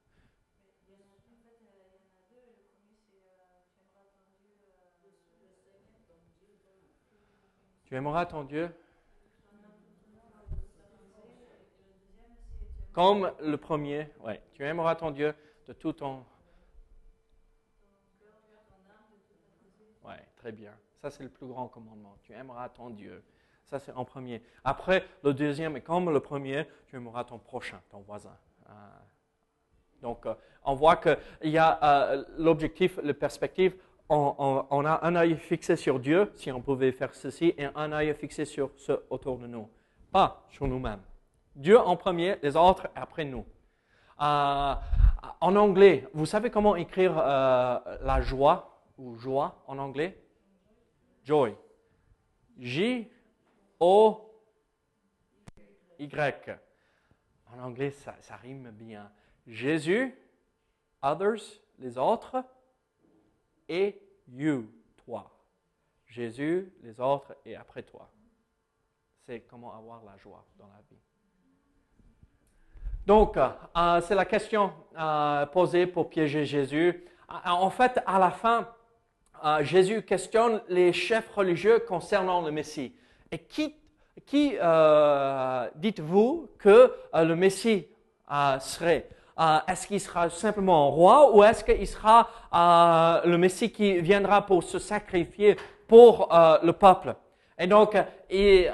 Tu 7.85 7.97
aimeras 7.97 8.27
ton 8.27 8.45
Dieu 8.45 8.73
comme 12.93 13.33
le 13.41 13.57
premier. 13.57 14.09
Ouais, 14.21 14.41
tu 14.53 14.65
aimeras 14.65 14.95
ton 14.95 15.11
Dieu 15.11 15.35
de 15.67 15.73
tout 15.73 15.93
ton. 15.93 16.25
Ouais, 20.05 20.25
très 20.37 20.53
bien. 20.53 20.73
Ça, 21.01 21.11
c'est 21.11 21.23
le 21.23 21.31
plus 21.31 21.47
grand 21.47 21.69
commandement. 21.69 22.17
Tu 22.23 22.33
aimeras 22.33 22.69
ton 22.69 22.91
Dieu. 22.91 23.25
Ça, 23.71 23.79
c'est 23.79 23.93
en 23.93 24.05
premier. 24.05 24.43
Après, 24.65 25.05
le 25.23 25.33
deuxième 25.33 25.77
est 25.77 25.81
comme 25.81 26.11
le 26.11 26.19
premier, 26.19 26.67
tu 26.89 26.97
aimeras 26.97 27.23
ton 27.23 27.39
prochain, 27.39 27.81
ton 27.89 28.01
voisin. 28.01 28.37
Euh, 28.69 28.73
donc, 30.03 30.27
euh, 30.27 30.35
on 30.65 30.75
voit 30.75 30.97
qu'il 30.97 31.17
y 31.51 31.59
a 31.59 31.79
euh, 31.85 32.25
l'objectif, 32.37 32.99
la 33.01 33.15
perspective. 33.15 33.77
On, 34.09 34.85
a 34.87 35.07
un 35.07 35.15
œil 35.15 35.37
fixé 35.37 35.77
sur 35.77 36.01
Dieu, 36.01 36.33
si 36.35 36.51
on 36.51 36.61
pouvait 36.61 36.91
faire 36.91 37.15
ceci, 37.15 37.55
et 37.57 37.67
un 37.77 37.93
œil 37.93 38.13
fixé 38.15 38.45
sur 38.45 38.73
ce 38.77 38.91
autour 39.09 39.39
de 39.39 39.47
nous. 39.47 39.69
Pas 40.11 40.45
sur 40.51 40.67
nous-mêmes. 40.67 40.99
Dieu 41.55 41.79
en 41.79 41.97
premier, 41.97 42.37
les 42.43 42.57
autres 42.57 42.89
après 42.97 43.25
nous. 43.25 43.45
Euh, 44.21 44.75
en 45.41 45.57
anglais, 45.57 46.09
vous 46.13 46.27
savez 46.27 46.51
comment 46.51 46.75
écrire 46.75 47.15
la 47.15 48.21
joie 48.21 48.83
ou 48.99 49.15
joie 49.15 49.63
en 49.69 49.79
anglais? 49.79 50.21
Joy. 51.23 51.55
J 52.59 53.09
O 53.81 54.31
Y. 55.99 56.51
En 57.53 57.59
anglais, 57.59 57.91
ça, 57.91 58.15
rime 58.43 58.71
bien. 58.71 59.11
Jésus, 59.47 60.15
others, 61.03 61.41
les 61.79 61.99
autres, 61.99 62.45
et 63.69 64.01
you, 64.29 64.71
toi. 65.05 65.31
Jésus, 66.07 66.73
les 66.83 67.01
autres, 67.01 67.35
et 67.45 67.57
après 67.57 67.83
toi. 67.83 68.11
C'est 69.27 69.41
comment 69.41 69.75
avoir 69.75 70.05
la 70.05 70.17
joie 70.19 70.45
dans 70.59 70.69
la 70.69 70.81
vie. 70.91 70.99
Donc, 73.07 73.37
euh, 73.37 74.01
c'est 74.03 74.15
la 74.15 74.25
question 74.25 74.73
euh, 74.99 75.47
posée 75.47 75.87
pour 75.87 76.11
piéger 76.11 76.45
Jésus. 76.45 77.05
Euh, 77.31 77.35
En 77.49 77.71
fait, 77.71 78.01
à 78.07 78.19
la 78.19 78.31
fin, 78.31 78.69
euh, 79.45 79.65
Jésus 79.65 80.03
questionne 80.03 80.63
les 80.69 80.93
chefs 80.93 81.31
religieux 81.31 81.81
concernant 81.81 82.43
le 82.43 82.51
Messie. 82.51 82.95
Et 83.33 83.39
qui, 83.39 83.75
qui 84.27 84.57
euh, 84.61 85.69
dites-vous 85.77 86.51
que 86.59 86.93
euh, 87.15 87.25
le 87.25 87.37
Messie 87.37 87.87
serait 88.61 89.09
Est-ce 89.69 89.87
qu'il 89.87 90.01
sera 90.01 90.31
simplement 90.31 90.91
roi 90.91 91.35
ou 91.35 91.43
est-ce 91.43 91.65
qu'il 91.65 91.87
sera 91.87 92.29
le 93.25 93.37
Messie 93.37 93.73
qui 93.73 94.01
viendra 94.01 94.47
pour 94.47 94.63
se 94.63 94.79
sacrifier 94.79 95.57
pour 95.89 96.29
le 96.63 96.71
peuple? 96.71 97.17
Et 97.59 97.67
donc, 97.67 97.97
il, 98.31 98.71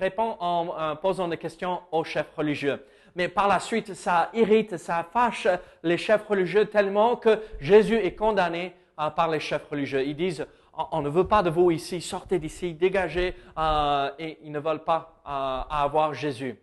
répond 0.00 0.36
en 0.40 0.96
posant 0.96 1.28
des 1.28 1.36
questions 1.36 1.82
aux 1.92 2.02
chefs 2.02 2.34
religieux 2.36 2.80
mais 3.14 3.28
par 3.28 3.48
la 3.48 3.60
suite, 3.60 3.94
ça 3.94 4.30
irrite, 4.34 4.76
ça 4.76 5.06
fâche 5.12 5.46
les 5.82 5.98
chefs 5.98 6.26
religieux 6.26 6.66
tellement 6.66 7.16
que 7.16 7.40
Jésus 7.60 7.96
est 7.96 8.14
condamné 8.14 8.74
euh, 8.98 9.10
par 9.10 9.28
les 9.28 9.40
chefs 9.40 9.66
religieux. 9.70 10.02
Ils 10.04 10.16
disent, 10.16 10.46
on 10.92 11.02
ne 11.02 11.08
veut 11.08 11.26
pas 11.26 11.42
de 11.42 11.50
vous 11.50 11.70
ici, 11.70 12.00
sortez 12.00 12.38
d'ici, 12.38 12.74
dégagez, 12.74 13.34
euh, 13.58 14.10
et 14.18 14.38
ils 14.42 14.52
ne 14.52 14.58
veulent 14.58 14.84
pas 14.84 15.20
euh, 15.26 15.74
avoir 15.74 16.14
Jésus. 16.14 16.58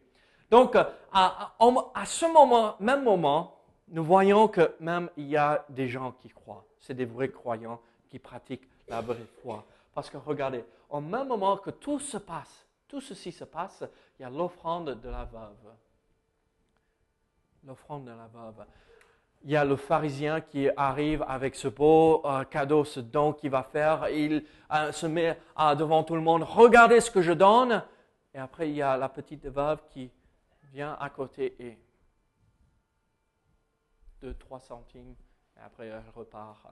Donc, 0.50 0.76
à, 1.14 1.54
ce 2.06 2.26
moment, 2.26 2.76
même 2.80 3.04
moment, 3.04 3.58
nous 3.88 4.04
voyons 4.04 4.48
que 4.48 4.76
même 4.80 5.10
il 5.18 5.28
y 5.28 5.38
a 5.38 5.66
des 5.70 5.88
gens 5.88 6.14
qui 6.22 6.30
croient. 6.30 6.66
C'est 6.80 6.94
des 6.94 7.06
vrais 7.06 7.30
croyants 7.30 7.80
qui 8.10 8.20
pratiquent 8.20 8.68
la 8.88 9.02
vraie 9.02 9.26
foi. 9.42 9.64
Parce 9.94 10.10
que 10.10 10.18
regardez, 10.18 10.66
au 10.90 11.00
même 11.00 11.28
moment 11.28 11.58
que 11.58 11.70
tout 11.70 12.00
se 12.00 12.18
passe, 12.18 12.66
tout 12.88 13.00
ceci 13.00 13.32
se 13.32 13.46
passe, 13.46 13.84
il 14.20 14.24
y 14.24 14.26
a 14.26 14.30
l'offrande 14.30 15.00
de 15.02 15.10
la 15.10 15.24
veuve 15.24 15.74
l'offrande 17.66 18.06
de 18.06 18.12
la 18.12 18.28
veuve. 18.28 18.66
Il 19.44 19.50
y 19.50 19.56
a 19.56 19.66
le 19.66 19.76
pharisien 19.76 20.40
qui 20.40 20.70
arrive 20.78 21.26
avec 21.28 21.56
ce 21.56 21.68
beau 21.68 22.22
euh, 22.26 22.44
cadeau, 22.44 22.84
ce 22.86 23.00
don 23.00 23.34
qu'il 23.34 23.50
va 23.50 23.64
faire. 23.64 24.08
Il 24.10 24.46
euh, 24.72 24.92
se 24.92 25.08
met 25.08 25.40
euh, 25.60 25.74
devant 25.74 26.04
tout 26.04 26.14
le 26.14 26.22
monde. 26.22 26.44
Regardez 26.44 27.02
ce 27.02 27.10
que 27.10 27.24
je 27.24 27.32
donne. 27.32 27.84
Et 28.36 28.38
après, 28.38 28.70
il 28.70 28.76
y 28.76 28.84
a 28.84 28.96
la 28.98 29.10
petite 29.10 29.48
veuve 29.48 29.82
qui 29.90 30.12
vient 30.72 30.96
à 31.00 31.10
côté 31.10 31.56
et 31.60 31.80
deux, 34.22 34.36
trois 34.36 34.60
centimes. 34.60 35.16
Et 35.58 35.62
après, 35.66 35.88
elle 35.88 36.04
repart. 36.16 36.64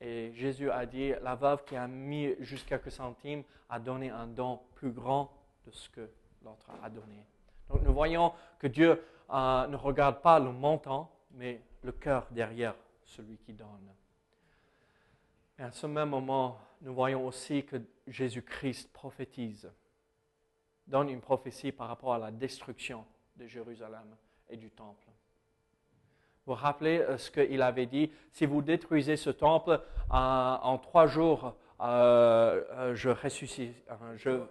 Et 0.00 0.32
Jésus 0.34 0.70
a 0.70 0.86
dit, 0.86 1.12
la 1.22 1.34
veuve 1.34 1.64
qui 1.64 1.74
a 1.74 1.88
mis 1.88 2.34
juste 2.38 2.68
quelques 2.68 2.92
centimes 2.92 3.42
a 3.68 3.80
donné 3.80 4.10
un 4.10 4.28
don 4.28 4.60
plus 4.76 4.92
grand 4.92 5.32
de 5.66 5.72
ce 5.72 5.90
que 5.90 6.08
l'autre 6.44 6.70
a 6.82 6.88
donné. 6.88 7.26
Donc 7.68 7.82
nous 7.82 7.92
voyons 7.92 8.32
que 8.58 8.68
Dieu 8.68 9.02
ne 9.28 9.76
regarde 9.76 10.22
pas 10.22 10.38
le 10.38 10.52
montant, 10.52 11.10
mais 11.32 11.60
le 11.82 11.92
cœur 11.92 12.26
derrière 12.30 12.74
celui 13.04 13.38
qui 13.38 13.52
donne. 13.52 13.92
Et 15.58 15.62
à 15.62 15.70
ce 15.70 15.86
même 15.86 16.10
moment, 16.10 16.58
nous 16.80 16.94
voyons 16.94 17.26
aussi 17.26 17.64
que 17.64 17.76
Jésus-Christ 18.06 18.92
prophétise, 18.92 19.70
donne 20.86 21.10
une 21.10 21.20
prophétie 21.20 21.72
par 21.72 21.88
rapport 21.88 22.14
à 22.14 22.18
la 22.18 22.30
destruction 22.30 23.04
de 23.36 23.46
Jérusalem 23.46 24.16
et 24.48 24.56
du 24.56 24.70
temple. 24.70 25.06
Vous 26.46 26.54
vous 26.54 26.60
rappelez 26.60 26.98
euh, 27.00 27.18
ce 27.18 27.30
qu'il 27.30 27.62
avait 27.62 27.86
dit 27.86 28.10
Si 28.32 28.46
vous 28.46 28.62
détruisez 28.62 29.16
ce 29.16 29.30
temple, 29.30 29.72
euh, 29.72 30.14
en 30.14 30.78
trois 30.78 31.06
jours, 31.06 31.54
je 31.78 33.08
ressuscite. 33.08 33.74
je... 34.16 34.42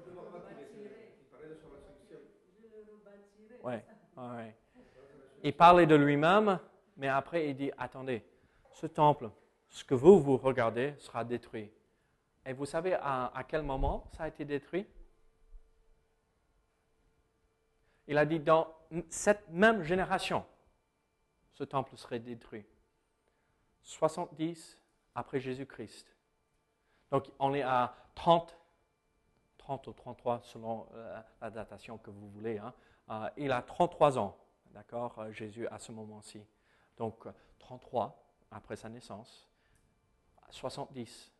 Ouais 3.64 3.84
il 5.44 5.54
parlait 5.54 5.86
de 5.86 5.96
lui-même, 5.96 6.60
mais 7.00 7.08
après 7.08 7.50
il 7.50 7.56
dit, 7.56 7.72
attendez, 7.78 8.24
ce 8.72 8.86
temple, 8.86 9.32
ce 9.70 9.84
que 9.84 9.96
vous, 9.96 10.20
vous 10.20 10.38
regardez, 10.38 10.94
sera 11.00 11.24
détruit. 11.24 11.72
Et 12.46 12.54
vous 12.54 12.66
savez 12.66 12.94
à, 12.94 13.44
quel 13.48 13.64
moment 13.64 14.06
ça 14.16 14.24
a 14.24 14.28
été 14.28 14.46
détruit? 14.46 14.86
Il 18.08 18.18
a 18.18 18.26
dit, 18.26 18.40
dans 18.40 18.76
cette 19.10 19.50
même 19.50 19.82
génération, 19.84 20.46
ce 21.54 21.64
temple 21.64 21.96
serait 21.98 22.20
détruit. 22.20 22.66
70 23.82 24.78
après 25.16 25.40
Jésus-Christ. 25.40 26.16
Donc 27.12 27.28
on 27.40 27.54
est 27.54 27.62
à 27.62 27.96
30, 28.16 28.58
30 29.58 29.88
ou 29.88 29.94
33 29.94 30.42
selon 30.44 30.86
euh, 30.94 31.20
la 31.42 31.50
datation 31.50 31.98
que 31.98 32.12
vous 32.12 32.30
voulez. 32.30 32.58
Hein. 32.58 32.74
Euh, 33.10 33.30
il 33.38 33.52
a 33.52 33.62
33 33.62 34.20
ans 34.20 34.38
d'accord, 34.74 35.18
euh, 35.20 35.32
Jésus 35.32 35.68
à 35.68 35.80
ce 35.80 35.92
moment-ci. 35.92 36.42
Donc 37.00 37.26
33 37.58 38.06
euh, 38.06 38.56
après 38.56 38.76
sa 38.76 38.90
naissance, 38.90 39.50
70, 40.52 41.32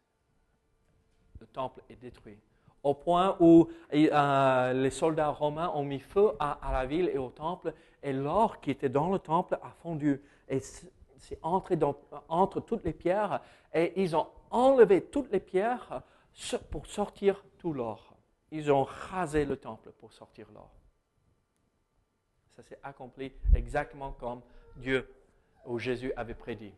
le 1.40 1.46
temple 1.48 1.82
est 1.90 1.96
détruit. 1.96 2.40
Au 2.82 2.96
point 2.96 3.36
où 3.40 3.68
euh, 3.94 4.74
les 4.74 4.90
soldats 4.90 5.30
romains 5.30 5.70
ont 5.76 5.84
mis 5.84 6.00
feu 6.00 6.32
à, 6.40 6.58
la 6.72 6.86
ville 6.88 7.10
et 7.10 7.18
au 7.20 7.30
temple, 7.30 7.74
et 8.02 8.14
l'or 8.14 8.60
qui 8.62 8.72
était 8.72 8.90
dans 8.90 9.12
le 9.12 9.20
temple 9.20 9.60
a 9.62 9.70
fondu. 9.70 10.24
Et 10.48 10.60
c'est 10.62 11.40
entré 11.44 11.78
entre 12.30 12.62
toutes 12.62 12.84
les 12.84 12.94
pierres, 12.94 13.42
et 13.74 14.02
ils 14.02 14.16
ont 14.16 14.28
enlevé 14.50 15.04
toutes 15.04 15.32
les 15.32 15.42
pierres 15.42 16.02
pour 16.72 16.88
sortir 16.88 17.44
tout 17.58 17.74
l'or. 17.74 18.16
Ils 18.52 18.72
ont 18.72 18.84
rasé 18.84 19.46
le 19.46 19.58
temple 19.58 19.92
pour 20.00 20.12
sortir 20.14 20.48
l'or 20.54 20.72
ça 22.62 22.64
s'est 22.64 22.80
accompli 22.84 23.32
exactement 23.56 24.12
comme 24.12 24.42
Dieu 24.76 25.10
ou 25.66 25.80
Jésus 25.80 26.12
avait 26.16 26.34
prédit. 26.34 26.74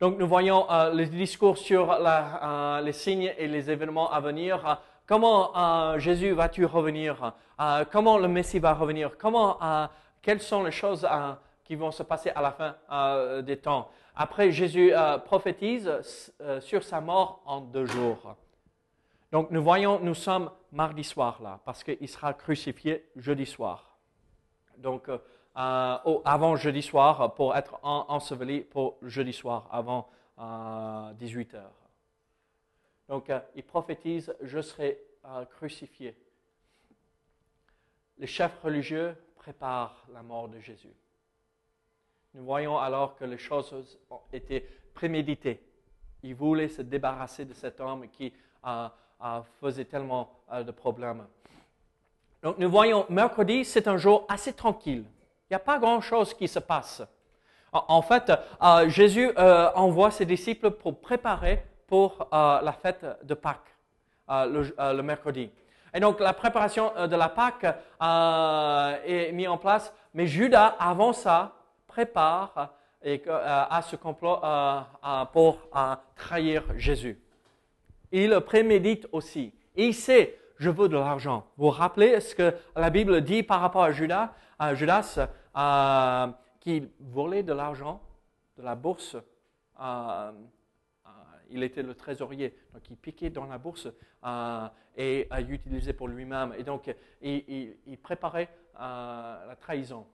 Donc 0.00 0.18
nous 0.18 0.26
voyons 0.26 0.68
euh, 0.70 0.92
le 0.92 1.06
discours 1.06 1.56
sur 1.56 1.92
euh, 1.92 2.80
les 2.80 2.92
signes 2.92 3.32
et 3.38 3.46
les 3.46 3.70
événements 3.70 4.10
à 4.10 4.20
venir. 4.20 4.66
Euh, 4.66 4.74
comment 5.06 5.98
Jésus 5.98 6.32
va-t-il 6.32 6.66
revenir? 6.66 7.34
Comment 7.90 8.18
le 8.18 8.28
Messie 8.28 8.58
va 8.58 8.72
revenir? 8.74 9.16
Comment, 9.18 9.58
Quelles 10.22 10.40
sont 10.40 10.64
les 10.64 10.70
choses 10.70 11.06
qui 11.64 11.76
vont 11.76 11.90
se 11.90 12.02
passer 12.02 12.30
à 12.30 12.40
la 12.40 12.50
fin 12.52 13.42
des 13.42 13.58
temps? 13.58 13.90
Après, 14.16 14.50
Jésus 14.50 14.92
prophétise 15.24 15.90
sur 16.60 16.82
sa 16.82 17.00
mort 17.00 17.42
en 17.44 17.60
deux 17.60 17.84
jours. 17.84 18.36
Donc 19.30 19.50
nous 19.50 19.62
voyons, 19.62 20.00
nous 20.00 20.14
sommes 20.14 20.50
mardi 20.72 21.04
soir 21.04 21.40
là, 21.42 21.60
parce 21.64 21.84
qu'il 21.84 22.08
sera 22.08 22.32
crucifié 22.32 23.04
jeudi 23.16 23.44
soir 23.44 23.92
donc 24.82 25.08
euh, 25.54 25.98
euh, 26.06 26.18
avant 26.24 26.56
jeudi 26.56 26.80
soir, 26.80 27.34
pour 27.34 27.54
être 27.54 27.78
enseveli 27.82 28.62
pour 28.62 28.96
jeudi 29.02 29.34
soir, 29.34 29.68
avant 29.70 30.08
18 31.18 31.54
euh, 31.54 31.58
heures. 31.58 31.72
Donc 33.08 33.30
il 33.54 33.62
prophétise, 33.62 34.34
je 34.40 34.62
serai 34.62 34.98
crucifié. 35.50 36.16
Les 38.16 38.26
chefs 38.26 38.58
religieux 38.62 39.14
préparent 39.36 40.06
la 40.14 40.22
mort 40.22 40.48
de 40.48 40.58
Jésus. 40.58 40.94
Nous 42.32 42.44
voyons 42.44 42.78
alors 42.78 43.14
que 43.16 43.24
les 43.26 43.36
choses 43.36 43.98
ont 44.08 44.20
été 44.32 44.66
préméditées. 44.94 45.60
Ils 46.22 46.34
voulaient 46.34 46.68
se 46.68 46.80
débarrasser 46.80 47.44
de 47.44 47.52
cet 47.52 47.80
homme 47.80 48.08
qui 48.08 48.32
faisait 49.60 49.84
tellement 49.84 50.30
de 50.50 50.70
problèmes. 50.70 51.26
Donc 52.42 52.56
nous 52.56 52.70
voyons, 52.70 53.04
mercredi, 53.10 53.66
c'est 53.66 53.86
un 53.86 53.98
jour 53.98 54.24
assez 54.28 54.54
tranquille. 54.54 55.04
Il 55.52 55.56
n'y 55.56 55.60
a 55.60 55.66
pas 55.66 55.78
grand-chose 55.78 56.32
qui 56.32 56.48
se 56.48 56.60
passe. 56.60 57.02
En 57.74 58.00
fait, 58.00 58.32
euh, 58.62 58.88
Jésus 58.88 59.30
euh, 59.36 59.68
envoie 59.74 60.10
ses 60.10 60.24
disciples 60.24 60.70
pour 60.70 60.98
préparer 60.98 61.62
pour 61.86 62.26
euh, 62.32 62.62
la 62.62 62.72
fête 62.72 63.04
de 63.22 63.34
Pâques, 63.34 63.76
le, 64.30 65.02
mercredi. 65.02 65.50
Et 65.92 66.00
donc 66.00 66.20
la 66.20 66.32
préparation 66.32 66.90
de 67.06 67.14
la 67.14 67.28
Pâques 67.28 67.66
est 69.04 69.30
mise 69.32 69.48
en 69.48 69.58
place, 69.58 69.92
mais 70.14 70.26
Judas, 70.26 70.74
avant 70.78 71.12
ça, 71.12 71.52
prépare 71.86 72.70
à 73.04 73.82
ce 73.82 73.96
complot 73.96 74.38
pour 75.34 75.58
trahir 76.16 76.64
Jésus. 76.78 77.20
Il 78.10 78.40
prémédite 78.40 79.06
aussi. 79.12 79.52
il 79.76 79.92
sait 79.92 80.38
je 80.58 80.70
veux 80.70 80.88
de 80.88 80.96
l'argent. 80.96 81.44
Vous 81.58 81.64
vous 81.66 81.70
rappelez 81.70 82.20
ce 82.20 82.36
que 82.36 82.54
la 82.76 82.88
Bible 82.88 83.20
dit 83.20 83.42
par 83.42 83.60
rapport 83.60 83.82
à 83.82 83.90
Judas, 83.90 84.32
Judas 84.74 85.18
euh, 85.56 86.26
qui 86.60 86.88
volait 86.98 87.42
de 87.42 87.52
l'argent 87.52 88.00
de 88.56 88.62
la 88.62 88.74
bourse. 88.74 89.16
Euh, 89.16 89.22
euh, 89.80 91.10
il 91.50 91.62
était 91.62 91.82
le 91.82 91.94
trésorier, 91.94 92.56
donc 92.72 92.82
il 92.88 92.96
piquait 92.96 93.30
dans 93.30 93.46
la 93.46 93.58
bourse 93.58 93.88
et 94.96 95.28
utilisait 95.48 95.92
pour 95.92 96.08
lui-même. 96.08 96.54
Et 96.56 96.62
donc, 96.62 96.94
il, 97.20 97.76
il 97.86 97.98
préparait 97.98 98.48
la 98.78 99.56
trahison. 99.60 100.06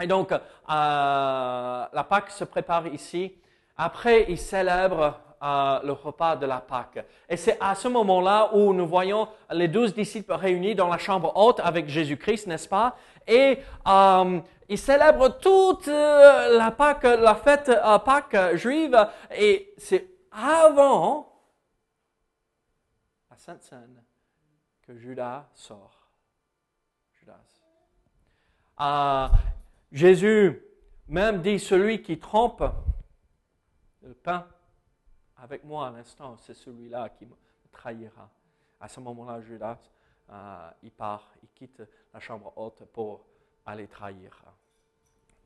Et 0.00 0.06
donc, 0.06 0.30
la 0.68 2.06
Pâque 2.08 2.30
se 2.30 2.44
prépare 2.44 2.88
ici. 2.88 3.32
Après, 3.76 4.26
il 4.28 4.38
célèbre 4.38 5.20
le 5.40 5.92
repas 5.92 6.36
de 6.36 6.46
la 6.46 6.60
Pâque. 6.60 7.04
Et 7.28 7.36
c'est 7.36 7.56
à 7.60 7.74
ce 7.74 7.88
moment-là 7.88 8.50
où 8.54 8.72
nous 8.72 8.86
voyons 8.86 9.28
les 9.50 9.68
douze 9.68 9.94
disciples 9.94 10.32
réunis 10.32 10.74
dans 10.74 10.88
la 10.88 10.98
chambre 10.98 11.32
haute 11.36 11.60
avec 11.60 11.88
Jésus-Christ, 11.88 12.46
n'est-ce 12.46 12.68
pas? 12.68 12.96
Et 13.26 13.58
ils 14.68 14.78
célèbrent 14.78 15.38
toute 15.38 15.88
euh, 15.88 16.56
la 16.56 16.70
Pâque, 16.70 17.04
la 17.04 17.34
fête 17.34 17.68
euh, 17.68 17.98
Pâque 17.98 18.56
juive. 18.56 18.96
Et 19.34 19.74
c'est 19.78 20.08
avant 20.30 21.32
Sainte 23.46 23.62
Seine 23.62 24.02
que 24.82 24.96
Judas 24.96 25.48
sort. 25.54 26.08
Judas. 27.12 27.44
Ah, 28.76 29.30
Jésus 29.92 30.62
même 31.06 31.42
dit 31.42 31.60
celui 31.60 32.02
qui 32.02 32.18
trompe 32.18 32.64
le 34.02 34.14
pain 34.14 34.48
avec 35.36 35.62
moi 35.62 35.86
à 35.86 35.90
l'instant, 35.92 36.36
c'est 36.38 36.54
celui-là 36.54 37.10
qui 37.10 37.26
me 37.26 37.36
trahira. 37.70 38.28
À 38.80 38.88
ce 38.88 38.98
moment-là, 38.98 39.40
Judas, 39.42 39.78
euh, 40.30 40.70
il 40.82 40.90
part, 40.90 41.30
il 41.42 41.48
quitte 41.50 41.82
la 42.12 42.18
chambre 42.18 42.52
haute 42.56 42.84
pour 42.86 43.24
aller 43.64 43.86
trahir. 43.86 44.42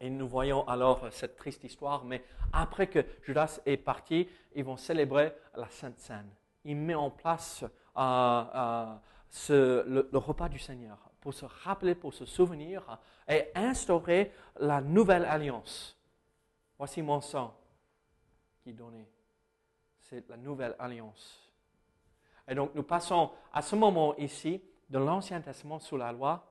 Et 0.01 0.09
nous 0.09 0.27
voyons 0.27 0.67
alors 0.67 1.13
cette 1.13 1.37
triste 1.37 1.63
histoire, 1.63 2.05
mais 2.05 2.25
après 2.53 2.87
que 2.87 3.05
Judas 3.23 3.61
est 3.67 3.77
parti, 3.77 4.29
ils 4.55 4.65
vont 4.65 4.79
célébrer 4.79 5.35
la 5.55 5.69
Sainte 5.69 5.99
Seine. 5.99 6.31
Il 6.65 6.77
met 6.77 6.95
en 6.95 7.11
place 7.11 7.65
euh, 7.97 8.95
euh, 9.51 10.07
le, 10.11 10.19
repas 10.19 10.49
du 10.49 10.59
Seigneur 10.59 10.99
pour 11.21 11.35
se 11.35 11.45
rappeler, 11.45 11.95
pour 11.95 12.15
se 12.15 12.25
souvenir 12.25 12.99
et 13.29 13.49
instaurer 13.55 14.33
la 14.59 14.81
nouvelle 14.81 15.27
alliance. 15.27 15.99
Voici 16.79 17.03
mon 17.03 17.21
sang 17.21 17.55
qui 18.63 18.73
donné. 18.73 19.07
C'est 19.99 20.27
la 20.31 20.39
nouvelle 20.39 20.75
alliance. 20.79 21.53
Et 22.49 22.55
donc 22.55 22.75
nous 22.75 22.83
passons 22.83 23.31
à 23.53 23.61
ce 23.61 23.77
moment 23.77 24.17
ici 24.17 24.63
de 24.89 24.99
l'Ancien 24.99 25.43
Testament 25.43 25.79
sous 25.79 25.99
la 25.99 26.11
loi 26.11 26.43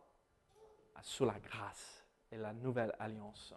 à 0.95 1.01
sous 1.01 1.25
la 1.25 1.37
grâce 1.39 1.98
et 2.31 2.37
la 2.37 2.53
nouvelle 2.53 2.93
alliance. 2.99 3.55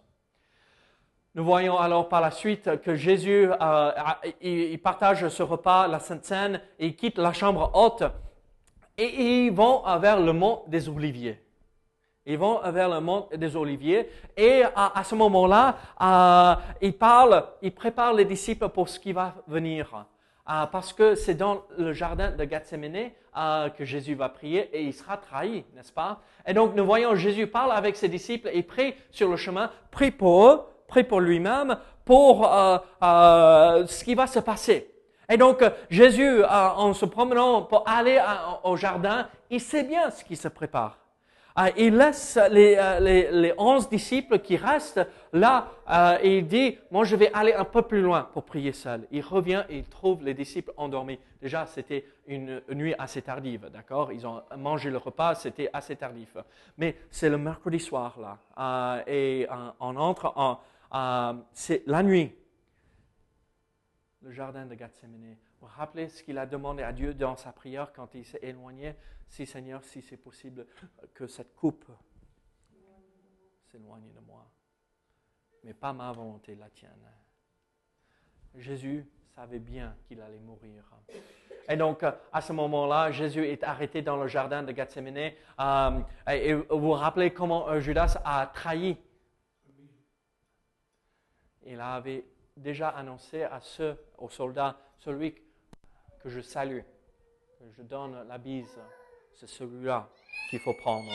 Nous 1.35 1.43
voyons 1.43 1.77
alors 1.77 2.09
par 2.09 2.21
la 2.21 2.31
suite 2.31 2.81
que 2.81 2.95
Jésus 2.95 3.49
euh, 3.61 3.91
il 4.41 4.79
partage 4.81 5.27
ce 5.29 5.43
repas, 5.43 5.87
la 5.87 5.99
Sainte 5.99 6.25
Seine, 6.25 6.61
et 6.79 6.87
il 6.87 6.95
quitte 6.95 7.17
la 7.17 7.33
chambre 7.33 7.71
haute 7.73 8.03
et 8.97 9.45
ils 9.45 9.51
vont 9.51 9.83
vers 9.99 10.19
le 10.19 10.33
mont 10.33 10.63
des 10.67 10.89
Oliviers. 10.89 11.39
Ils 12.25 12.37
vont 12.37 12.59
vers 12.71 12.89
le 12.89 12.99
mont 12.99 13.27
des 13.35 13.55
Oliviers 13.55 14.09
et 14.35 14.63
à, 14.75 15.03
ce 15.03 15.13
moment-là, 15.15 15.77
euh, 16.01 16.55
il 16.81 16.97
parle, 16.97 17.45
il 17.61 17.73
prépare 17.73 18.13
les 18.13 18.25
disciples 18.25 18.69
pour 18.69 18.89
ce 18.89 18.99
qui 18.99 19.11
va 19.13 19.35
venir. 19.47 20.05
Euh, 20.49 20.65
parce 20.65 20.91
que 20.91 21.15
c'est 21.15 21.35
dans 21.35 21.63
le 21.77 21.93
jardin 21.93 22.31
de 22.31 22.43
Gethsemane 22.43 23.11
euh, 23.37 23.69
que 23.69 23.85
Jésus 23.85 24.13
va 24.13 24.27
prier 24.27 24.69
et 24.73 24.83
il 24.83 24.93
sera 24.93 25.15
trahi, 25.15 25.63
n'est-ce 25.73 25.93
pas? 25.93 26.19
Et 26.45 26.53
donc 26.53 26.75
nous 26.75 26.85
voyons 26.85 27.15
Jésus 27.15 27.47
parle 27.47 27.71
avec 27.71 27.95
ses 27.95 28.09
disciples 28.09 28.49
et 28.51 28.61
prie 28.61 28.93
sur 29.09 29.29
le 29.29 29.37
chemin, 29.37 29.71
prie 29.89 30.11
pour 30.11 30.45
eux, 30.47 30.61
prie 30.87 31.05
pour 31.05 31.21
lui-même, 31.21 31.77
pour 32.03 32.43
ce 33.01 34.03
qui 34.03 34.15
va 34.15 34.27
se 34.27 34.39
passer. 34.39 34.93
Et 35.29 35.37
donc, 35.37 35.63
Jésus, 35.89 36.43
en 36.43 36.93
se 36.93 37.05
promenant 37.05 37.61
pour 37.61 37.87
aller 37.87 38.21
au 38.63 38.75
jardin, 38.75 39.29
il 39.49 39.61
sait 39.61 39.83
bien 39.83 40.11
ce 40.11 40.25
qui 40.25 40.35
se 40.35 40.49
prépare. 40.49 41.02
Ah, 41.55 41.69
il 41.77 41.95
laisse 41.95 42.39
les, 42.49 42.75
euh, 42.77 42.99
les, 42.99 43.31
les, 43.31 43.53
onze 43.59 43.87
disciples 43.87 44.39
qui 44.39 44.57
restent 44.57 45.07
là 45.33 45.67
euh, 45.87 46.17
et 46.21 46.39
il 46.39 46.47
dit, 46.47 46.79
moi 46.89 47.03
je 47.03 47.15
vais 47.15 47.31
aller 47.31 47.53
un 47.53 47.65
peu 47.65 47.83
plus 47.83 48.01
loin 48.01 48.27
pour 48.33 48.43
prier 48.43 48.71
seul. 48.71 49.07
Il 49.11 49.21
revient 49.21 49.63
et 49.69 49.77
il 49.77 49.83
trouve 49.83 50.23
les 50.23 50.33
disciples 50.33 50.73
endormis. 50.77 51.19
Déjà, 51.39 51.67
c'était 51.67 52.05
une 52.25 52.61
nuit 52.69 52.95
assez 52.97 53.21
tardive, 53.21 53.69
d'accord? 53.71 54.11
Ils 54.11 54.25
ont 54.25 54.41
mangé 54.57 54.89
le 54.89 54.97
repas, 54.97 55.35
c'était 55.35 55.69
assez 55.73 55.95
tardif. 55.95 56.35
Mais 56.77 56.95
c'est 57.11 57.29
le 57.29 57.37
mercredi 57.37 57.79
soir 57.79 58.17
là 58.19 58.39
euh, 58.57 59.03
et 59.05 59.47
on 59.79 59.95
entre 59.95 60.33
en... 60.35 60.59
c'est 61.53 61.83
la 61.85 62.01
nuit 62.01 62.33
le 64.23 64.31
jardin 64.31 64.65
de 64.65 64.75
Gethsemane. 64.75 65.35
Vous 65.63 65.69
vous 65.69 65.75
rappelez 65.77 66.09
ce 66.09 66.21
qu'il 66.21 66.37
a 66.37 66.45
demandé 66.45 66.83
à 66.83 66.91
Dieu 66.91 67.13
dans 67.13 67.37
sa 67.37 67.53
prière 67.53 67.93
quand 67.93 68.13
il 68.15 68.25
s'est 68.25 68.41
éloigné 68.41 68.97
Si 69.29 69.45
Seigneur, 69.45 69.81
si 69.81 70.01
c'est 70.01 70.17
possible, 70.17 70.67
que 71.13 71.25
cette 71.25 71.55
coupe 71.55 71.85
s'éloigne 73.71 74.11
de 74.11 74.19
moi. 74.19 74.45
Mais 75.63 75.73
pas 75.73 75.93
ma 75.93 76.11
volonté, 76.11 76.55
la 76.55 76.69
tienne. 76.69 77.09
Jésus 78.55 79.07
savait 79.33 79.59
bien 79.59 79.95
qu'il 80.05 80.19
allait 80.19 80.37
mourir. 80.41 80.83
Et 81.69 81.77
donc, 81.77 82.03
à 82.03 82.41
ce 82.41 82.51
moment-là, 82.51 83.11
Jésus 83.11 83.47
est 83.47 83.63
arrêté 83.63 84.01
dans 84.01 84.17
le 84.17 84.27
jardin 84.27 84.63
de 84.63 84.75
Gethsemane. 84.75 85.31
Euh, 85.61 86.01
et 86.27 86.55
vous 86.55 86.79
vous 86.81 86.91
rappelez 86.91 87.31
comment 87.31 87.69
euh, 87.69 87.79
Judas 87.79 88.21
a 88.25 88.47
trahi. 88.47 88.97
Il 91.65 91.79
avait 91.79 92.25
déjà 92.57 92.89
annoncé 92.89 93.43
à 93.43 93.61
ceux, 93.61 93.97
aux 94.17 94.27
soldats, 94.29 94.77
celui 94.97 95.42
que 96.23 96.29
je 96.29 96.39
salue, 96.39 96.81
que 97.59 97.69
je 97.77 97.81
donne 97.81 98.25
la 98.27 98.37
bise, 98.37 98.79
c'est 99.33 99.47
celui-là 99.47 100.07
qu'il 100.49 100.59
faut 100.59 100.73
prendre. 100.73 101.11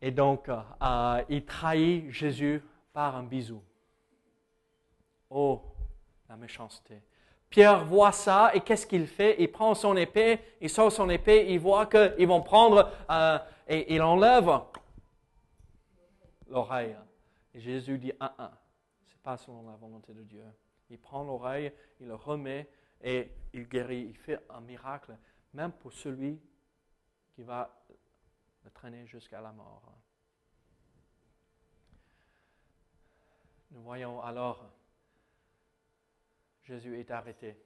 Et 0.00 0.10
donc, 0.10 0.48
euh, 0.48 1.24
il 1.28 1.44
trahit 1.44 2.10
Jésus 2.10 2.62
par 2.92 3.16
un 3.16 3.24
bisou. 3.24 3.62
Oh, 5.28 5.62
la 6.28 6.36
méchanceté. 6.36 7.02
Pierre 7.50 7.84
voit 7.84 8.12
ça 8.12 8.50
et 8.54 8.60
qu'est-ce 8.60 8.86
qu'il 8.86 9.06
fait? 9.06 9.36
Il 9.38 9.52
prend 9.52 9.74
son 9.74 9.96
épée, 9.96 10.40
il 10.60 10.70
sort 10.70 10.90
son 10.90 11.08
épée, 11.10 11.46
il 11.52 11.60
voit 11.60 11.86
qu'ils 11.86 12.26
vont 12.26 12.42
prendre 12.42 12.90
euh, 13.10 13.38
et 13.68 13.94
il 13.94 14.02
enlève 14.02 14.50
l'oreille. 16.48 16.96
Et 17.52 17.60
Jésus 17.60 17.98
dit, 17.98 18.12
un, 18.18 18.32
un 18.38 18.50
pas 19.22 19.36
selon 19.36 19.68
la 19.68 19.76
volonté 19.76 20.12
de 20.12 20.22
Dieu. 20.22 20.44
Il 20.90 20.98
prend 20.98 21.22
l'oreille, 21.22 21.72
il 22.00 22.08
le 22.08 22.14
remet 22.14 22.68
et 23.04 23.30
il 23.52 23.68
guérit. 23.68 24.06
Il 24.08 24.16
fait 24.16 24.44
un 24.50 24.60
miracle, 24.60 25.16
même 25.52 25.72
pour 25.72 25.92
celui 25.92 26.40
qui 27.34 27.42
va 27.42 27.84
le 28.64 28.70
traîner 28.70 29.06
jusqu'à 29.06 29.40
la 29.40 29.52
mort. 29.52 29.92
Nous 33.70 33.82
voyons 33.82 34.20
alors, 34.22 34.64
Jésus 36.62 36.98
est 36.98 37.10
arrêté. 37.10 37.56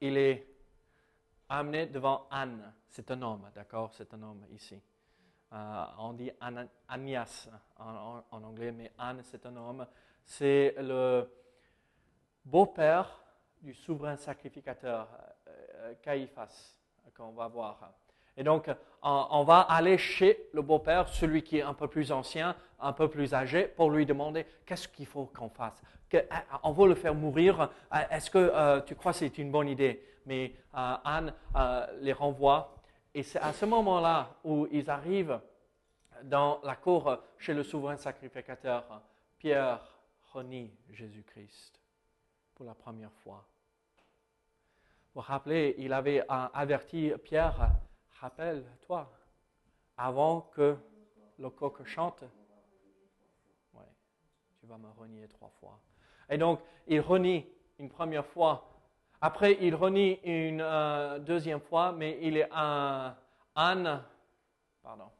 Il 0.00 0.16
est 0.16 0.46
amené 1.48 1.86
devant 1.86 2.28
Anne. 2.30 2.72
C'est 2.88 3.10
un 3.10 3.20
homme, 3.22 3.50
d'accord? 3.54 3.92
C'est 3.94 4.12
un 4.14 4.22
homme 4.22 4.46
ici. 4.50 4.80
Euh, 5.52 5.84
on 5.98 6.12
dit 6.12 6.30
Anias 6.88 7.48
en, 7.76 8.22
anglais, 8.30 8.72
mais 8.72 8.92
Anne, 8.96 9.22
c'est 9.22 9.44
un 9.44 9.56
homme 9.56 9.86
c'est 10.24 10.74
le 10.78 11.28
beau-père 12.44 13.21
du 13.62 13.74
souverain 13.74 14.16
sacrificateur, 14.16 15.08
euh, 15.46 15.94
Caïphas, 16.02 16.74
qu'on 17.16 17.30
va 17.30 17.46
voir. 17.48 17.92
Et 18.36 18.42
donc, 18.42 18.70
on, 19.02 19.44
va 19.44 19.60
aller 19.60 19.98
chez 19.98 20.48
le 20.52 20.62
beau-père, 20.62 21.08
celui 21.08 21.42
qui 21.42 21.58
est 21.58 21.62
un 21.62 21.74
peu 21.74 21.86
plus 21.86 22.10
ancien, 22.10 22.56
un 22.80 22.92
peu 22.92 23.08
plus 23.08 23.34
âgé, 23.34 23.64
pour 23.64 23.90
lui 23.90 24.06
demander 24.06 24.46
qu'est-ce 24.64 24.88
qu'il 24.88 25.06
faut 25.06 25.26
qu'on 25.26 25.50
fasse? 25.50 25.80
Euh, 26.14 26.22
on 26.62 26.72
veut 26.72 26.88
le 26.88 26.94
faire 26.94 27.14
mourir. 27.14 27.70
Euh, 27.92 27.98
est-ce 28.10 28.30
que 28.30 28.80
tu 28.80 28.94
crois 28.94 29.12
que 29.12 29.18
c'est 29.18 29.38
une 29.38 29.50
bonne 29.50 29.68
idée? 29.68 30.02
Mais 30.24 30.54
Anne 30.72 31.34
les 32.00 32.12
renvoie. 32.12 32.74
Et 33.14 33.22
c'est 33.22 33.40
à 33.40 33.52
ce 33.52 33.66
moment-là 33.66 34.30
où 34.44 34.66
ils 34.70 34.88
arrivent 34.88 35.38
dans 36.24 36.60
la 36.62 36.76
cour 36.76 37.18
chez 37.38 37.52
le 37.52 37.62
souverain 37.62 37.96
sacrificateur. 37.96 39.02
Pierre, 39.38 39.80
renie 40.32 40.72
Jésus-Christ 40.90 41.80
pour 42.54 42.64
la 42.66 42.74
première 42.74 43.12
fois. 43.12 43.44
Vous 45.14 45.20
rappelez, 45.20 45.74
il 45.78 45.92
avait 45.92 46.24
averti 46.28 47.12
Pierre, 47.22 47.70
rappelle-toi, 48.20 49.12
avant 49.96 50.40
que 50.54 50.76
le 51.38 51.50
coq 51.50 51.84
chante, 51.84 52.24
tu 54.58 54.66
vas 54.66 54.78
me 54.78 54.88
renier 54.90 55.28
trois 55.28 55.50
fois. 55.60 55.80
Et 56.30 56.38
donc, 56.38 56.60
il 56.86 57.00
renie 57.00 57.44
une 57.78 57.90
première 57.90 58.24
fois. 58.24 58.68
Après, 59.20 59.58
il 59.60 59.74
renie 59.74 60.20
une 60.22 60.60
euh, 60.60 61.18
deuxième 61.18 61.60
fois, 61.60 61.92
mais 61.92 62.18
il 62.22 62.36
est 62.36 62.48
un 62.52 63.16
Anne, 63.54 64.02
pardon. 64.82 65.10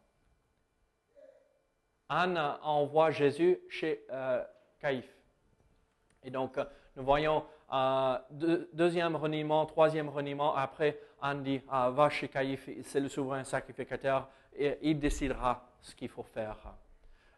Anne 2.08 2.38
envoie 2.62 3.10
Jésus 3.10 3.60
chez 3.68 4.04
euh, 4.10 4.44
Caïphe. 4.78 5.16
Et 6.22 6.30
donc, 6.30 6.56
euh, 6.56 6.64
nous 6.96 7.04
voyons 7.04 7.44
euh, 7.72 8.18
deuxième 8.72 9.16
reniement, 9.16 9.64
troisième 9.66 10.08
reniement. 10.08 10.54
Après, 10.54 10.98
dit 11.36 11.60
euh, 11.72 11.90
va 11.90 12.10
chez 12.10 12.28
Caïphe, 12.28 12.68
c'est 12.82 13.00
le 13.00 13.08
souverain 13.08 13.44
sacrificateur, 13.44 14.28
il 14.56 14.98
décidera 14.98 15.66
ce 15.80 15.94
qu'il 15.94 16.08
faut 16.08 16.22
faire. 16.22 16.58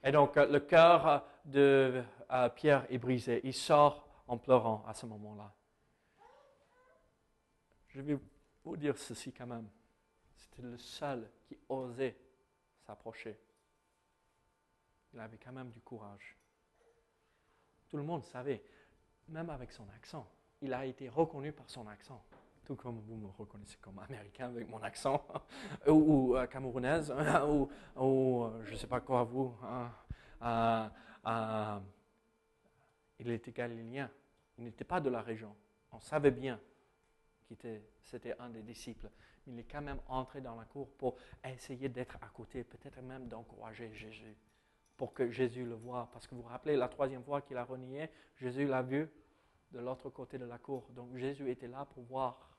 Et 0.03 0.11
donc, 0.11 0.37
le 0.37 0.59
cœur 0.61 1.25
de 1.44 2.03
Pierre 2.57 2.85
est 2.90 2.99
brisé. 2.99 3.40
Il 3.44 3.55
sort 3.55 4.07
en 4.27 4.37
pleurant 4.37 4.85
à 4.87 4.94
ce 4.94 5.07
moment-là. 5.07 5.53
Je 7.88 8.01
vais 8.01 8.18
vous 8.64 8.77
dire 8.77 8.99
ceci 8.99 9.33
quand 9.33 9.47
même. 9.47 9.68
C'était 10.37 10.62
le 10.62 10.77
seul 10.77 11.31
qui 11.47 11.57
osait 11.68 12.16
s'approcher. 12.85 13.38
Il 15.12 15.20
avait 15.20 15.38
quand 15.38 15.53
même 15.53 15.70
du 15.70 15.81
courage. 15.81 16.37
Tout 17.88 17.97
le 17.97 18.03
monde 18.03 18.25
savait, 18.25 18.64
même 19.29 19.51
avec 19.51 19.73
son 19.73 19.87
accent. 19.97 20.27
Il 20.61 20.73
a 20.73 20.85
été 20.85 21.09
reconnu 21.09 21.53
par 21.53 21.69
son 21.69 21.87
accent. 21.89 22.23
tout 22.65 22.77
comme 22.77 22.99
vous 23.01 23.17
me 23.17 23.27
reconnaissez 23.29 23.77
comme 23.83 23.99
américain 23.99 24.47
avec 24.49 24.67
mon 24.71 24.83
accent, 24.83 25.23
ou, 25.87 26.35
euh, 26.35 26.47
camerounaise, 26.47 27.11
ou, 27.47 27.69
euh, 28.45 28.65
je 28.65 28.73
ne 28.73 28.77
sais 28.77 28.87
pas 28.87 29.01
quoi 29.01 29.23
vous. 29.25 29.55
hein. 29.63 30.91
Euh, 31.27 31.79
il 33.19 33.31
était 33.31 33.53
galiléen, 33.53 34.11
il 34.59 34.65
n'était 34.65 34.85
pas 34.85 35.01
de 35.01 35.11
la 35.11 35.21
région. 35.23 35.55
On 35.93 36.01
savait 36.01 36.31
bien 36.31 36.59
qu'il 37.47 37.55
était- 37.55 37.83
c'était 38.03 38.35
un 38.41 38.49
des 38.49 38.63
disciples. 38.63 39.11
Il 39.47 39.59
est 39.59 39.65
quand 39.65 39.83
même 39.83 40.01
entré 40.09 40.41
dans 40.41 40.57
la 40.57 40.65
cour 40.65 40.89
pour 40.97 41.17
essayer 41.45 41.89
d'être 41.91 42.17
à 42.23 42.29
côté, 42.29 42.65
peut-être 42.65 43.01
même 43.03 43.29
d'encourager 43.29 43.93
Jésus, 43.93 44.35
pour 44.96 45.12
que 45.12 45.30
Jésus 45.30 45.64
le 45.64 45.74
voie. 45.74 46.09
Parce 46.12 46.26
que 46.26 46.35
vous 46.35 46.42
vous 46.42 46.48
rappelez, 46.48 46.76
la 46.76 46.88
troisième 46.88 47.22
fois 47.24 47.42
qu'il 47.42 47.57
a 47.57 47.64
renié, 47.64 48.09
Jésus 48.37 48.66
l'a 48.66 48.83
vu 48.83 49.09
de 49.72 49.80
l'autre 49.80 50.11
côté 50.11 50.38
de 50.38 50.44
la 50.44 50.59
cour. 50.59 50.88
Donc 50.90 51.16
Jésus 51.16 51.50
était 51.50 51.68
là 51.68 51.85
pour 51.85 52.04
voir. 52.04 52.50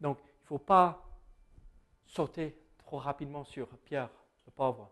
Donc 0.00 0.18
il 0.22 0.42
ne 0.42 0.46
faut 0.46 0.58
pas 0.58 1.02
sauter 2.06 2.58
trop 2.78 2.98
rapidement 2.98 3.44
sur 3.44 3.68
Pierre, 3.78 4.10
le 4.46 4.52
pauvre. 4.52 4.90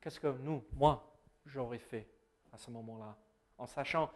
Qu'est-ce 0.00 0.20
que 0.20 0.28
nous, 0.38 0.64
moi, 0.72 1.18
j'aurais 1.44 1.78
fait 1.78 2.08
à 2.52 2.58
ce 2.58 2.70
moment-là, 2.70 3.16
en 3.58 3.66
sachant 3.66 4.10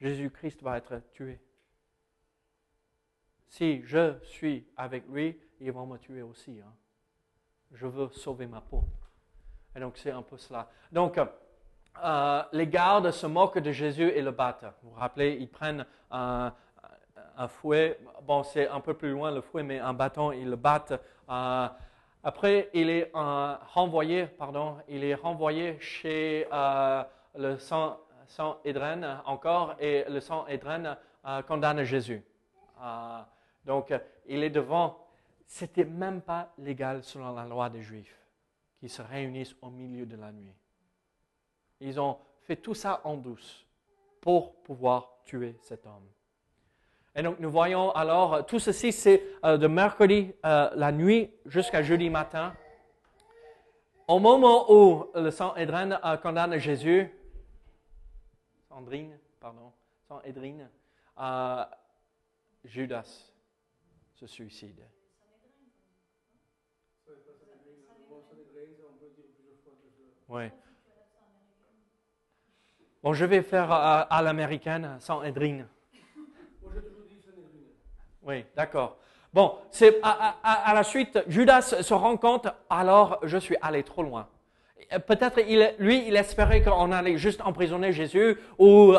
Jésus-Christ 0.00 0.62
va 0.62 0.78
être 0.78 1.00
tué 1.12 1.40
Si 3.48 3.82
je 3.82 4.20
suis 4.22 4.66
avec 4.76 5.08
lui, 5.08 5.40
ils 5.60 5.72
vont 5.72 5.86
me 5.86 5.98
tuer 5.98 6.22
aussi. 6.22 6.60
hein. 6.60 6.74
Je 7.72 7.86
veux 7.86 8.08
sauver 8.10 8.46
ma 8.46 8.60
peau. 8.60 8.84
Et 9.76 9.80
donc 9.80 9.96
c'est 9.96 10.10
un 10.10 10.22
peu 10.22 10.36
cela. 10.36 10.68
Donc 10.92 11.18
euh, 11.18 12.42
les 12.52 12.66
gardes 12.66 13.10
se 13.10 13.26
moquent 13.26 13.58
de 13.58 13.72
Jésus 13.72 14.08
et 14.08 14.22
le 14.22 14.30
battent. 14.30 14.64
Vous 14.82 14.90
vous 14.90 15.00
rappelez, 15.00 15.36
ils 15.40 15.48
prennent 15.48 15.86
un, 16.10 16.52
fouet, 17.48 17.98
bon 18.22 18.42
c'est 18.42 18.68
un 18.68 18.80
peu 18.80 18.94
plus 18.94 19.10
loin 19.10 19.30
le 19.30 19.40
fouet, 19.40 19.62
mais 19.62 19.78
un 19.78 19.92
bâton, 19.92 20.32
ils 20.32 20.48
le 20.48 20.56
battent. 20.56 20.94
Euh, 21.28 21.68
après, 22.22 22.70
il 22.72 22.88
est 22.88 23.10
euh, 23.14 23.54
renvoyé, 23.74 24.26
pardon, 24.26 24.78
il 24.88 25.04
est 25.04 25.14
renvoyé 25.14 25.78
chez 25.80 26.46
le 27.36 27.58
sang, 27.58 27.98
sang 28.26 28.58
Édrène 28.64 29.20
encore, 29.26 29.74
et 29.78 30.04
le 30.08 30.20
Édrène 30.48 30.96
euh, 31.26 31.42
condamne 31.42 31.82
Jésus. 31.84 32.24
Donc, 33.64 33.92
il 34.26 34.42
est 34.42 34.50
devant. 34.50 34.98
C'était 35.46 35.84
même 35.84 36.22
pas 36.22 36.52
légal 36.58 37.04
selon 37.04 37.34
la 37.34 37.44
loi 37.44 37.68
des 37.68 37.82
Juifs 37.82 38.23
qu'ils 38.84 38.90
se 38.90 39.00
réunissent 39.00 39.56
au 39.62 39.70
milieu 39.70 40.04
de 40.04 40.14
la 40.14 40.30
nuit. 40.30 40.52
Ils 41.80 41.98
ont 41.98 42.18
fait 42.42 42.56
tout 42.56 42.74
ça 42.74 43.00
en 43.04 43.16
douce 43.16 43.66
pour 44.20 44.56
pouvoir 44.56 45.22
tuer 45.24 45.56
cet 45.62 45.86
homme. 45.86 46.06
Et 47.14 47.22
donc 47.22 47.40
nous 47.40 47.50
voyons 47.50 47.92
alors, 47.92 48.44
tout 48.44 48.58
ceci 48.58 48.92
c'est 48.92 49.22
euh, 49.42 49.56
de 49.56 49.68
mercredi 49.68 50.34
euh, 50.44 50.68
la 50.74 50.92
nuit 50.92 51.30
jusqu'à 51.46 51.82
jeudi 51.82 52.10
matin. 52.10 52.54
Au 54.06 54.18
moment 54.18 54.70
où 54.70 55.06
le 55.14 55.30
Sanhédrin 55.30 55.92
euh, 56.04 56.18
condamne 56.18 56.58
Jésus, 56.58 57.10
Sandrine, 58.68 59.18
pardon, 59.40 59.72
Sanhédrine, 60.06 60.68
euh, 61.18 61.64
Judas 62.66 63.32
se 64.12 64.26
suicide. 64.26 64.82
Oui. 70.34 70.50
Bon, 73.04 73.12
je 73.12 73.24
vais 73.24 73.42
faire 73.42 73.70
à, 73.70 74.20
l'américaine, 74.20 74.96
Sanhédrine. 74.98 75.68
Oui, 78.20 78.44
d'accord. 78.56 78.96
Bon, 79.32 79.58
c'est 79.70 80.00
à, 80.02 80.72
la 80.74 80.82
suite, 80.82 81.22
Judas 81.28 81.62
se 81.62 81.94
rend 81.94 82.16
compte, 82.16 82.48
alors 82.68 83.20
je 83.22 83.38
suis 83.38 83.56
allé 83.62 83.84
trop 83.84 84.02
loin. 84.02 84.26
Peut-être 85.06 85.40
lui, 85.78 86.08
il 86.08 86.16
espérait 86.16 86.62
qu'on 86.62 86.90
allait 86.90 87.16
juste 87.16 87.40
emprisonner 87.40 87.92
Jésus, 87.92 88.36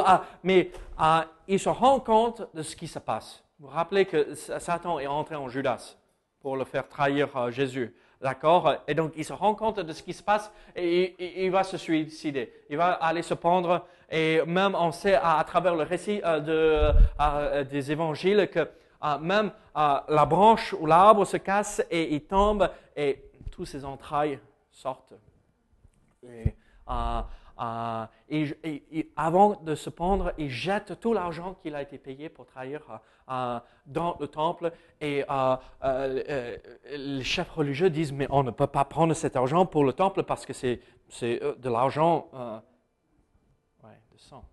ah, 0.05 0.23
mais 0.41 0.71
ah, 0.97 1.25
il 1.49 1.59
se 1.59 1.67
rend 1.67 1.99
compte 1.99 2.47
de 2.53 2.63
ce 2.63 2.77
qui 2.77 2.87
se 2.87 2.99
passe. 2.99 3.43
Vous 3.59 3.67
vous 3.67 3.73
rappelez 3.73 4.05
que 4.05 4.35
Satan 4.35 4.99
est 4.99 5.07
entré 5.07 5.35
en 5.35 5.49
Judas 5.49 5.97
pour 6.39 6.55
le 6.55 6.63
faire 6.63 6.87
trahir 6.87 7.35
euh, 7.35 7.51
Jésus. 7.51 7.93
D'accord? 8.21 8.75
Et 8.87 8.93
donc, 8.95 9.13
il 9.15 9.25
se 9.25 9.33
rend 9.33 9.55
compte 9.55 9.79
de 9.79 9.93
ce 9.93 10.01
qui 10.01 10.13
se 10.13 10.23
passe 10.23 10.51
et 10.75 11.15
il, 11.19 11.43
il- 11.45 11.51
va 11.51 11.63
se 11.63 11.77
suicider. 11.77 12.51
Il 12.69 12.77
va 12.77 12.93
aller 12.93 13.21
se 13.21 13.33
pendre. 13.33 13.85
Et 14.09 14.41
même, 14.45 14.75
on 14.75 14.91
sait 14.91 15.15
à, 15.15 15.43
travers 15.45 15.75
le 15.75 15.83
récit 15.83 16.21
euh, 16.23 16.93
euh, 17.19 17.63
des 17.63 17.91
évangiles 17.91 18.49
que 18.49 18.59
euh, 19.03 19.17
même 19.19 19.51
la 19.75 20.25
branche 20.25 20.73
ou 20.79 20.85
l'arbre 20.85 21.25
se 21.25 21.37
casse 21.37 21.83
et 21.91 22.13
il 22.15 22.21
tombe 22.21 22.69
et 22.95 23.23
tous 23.51 23.65
ses 23.65 23.83
entrailles 23.85 24.39
sortent. 24.71 25.13
Et, 26.23 26.55
euh, 27.59 28.05
et- 28.29 29.11
avant 29.15 29.61
de 29.61 29.75
se 29.75 29.89
pendre, 29.89 30.33
il 30.37 30.49
jette 30.49 30.99
tout 30.99 31.13
l'argent 31.13 31.55
qu'il 31.55 31.75
a 31.75 31.81
été 31.81 31.97
payé 31.97 32.29
pour 32.29 32.45
trahir 32.45 32.81
euh, 32.89 32.97
euh, 33.29 33.59
dans 33.85 34.17
le 34.19 34.27
temple. 34.27 34.71
Et 34.99 35.23
les 35.83 37.23
chefs 37.23 37.51
religieux 37.51 37.89
disent, 37.89 38.11
mais 38.11 38.27
on 38.29 38.43
ne 38.43 38.51
peut 38.51 38.67
pas 38.67 38.85
prendre 38.85 39.13
cet 39.13 39.35
argent 39.35 39.65
pour 39.65 39.83
le 39.83 39.93
temple 39.93 40.23
parce 40.23 40.45
que 40.45 40.53
c'est 40.53 40.81
de 41.21 41.69
l'argent 41.69 42.29
ouais, 43.83 43.99
de 44.11 44.17
sang. 44.17 44.43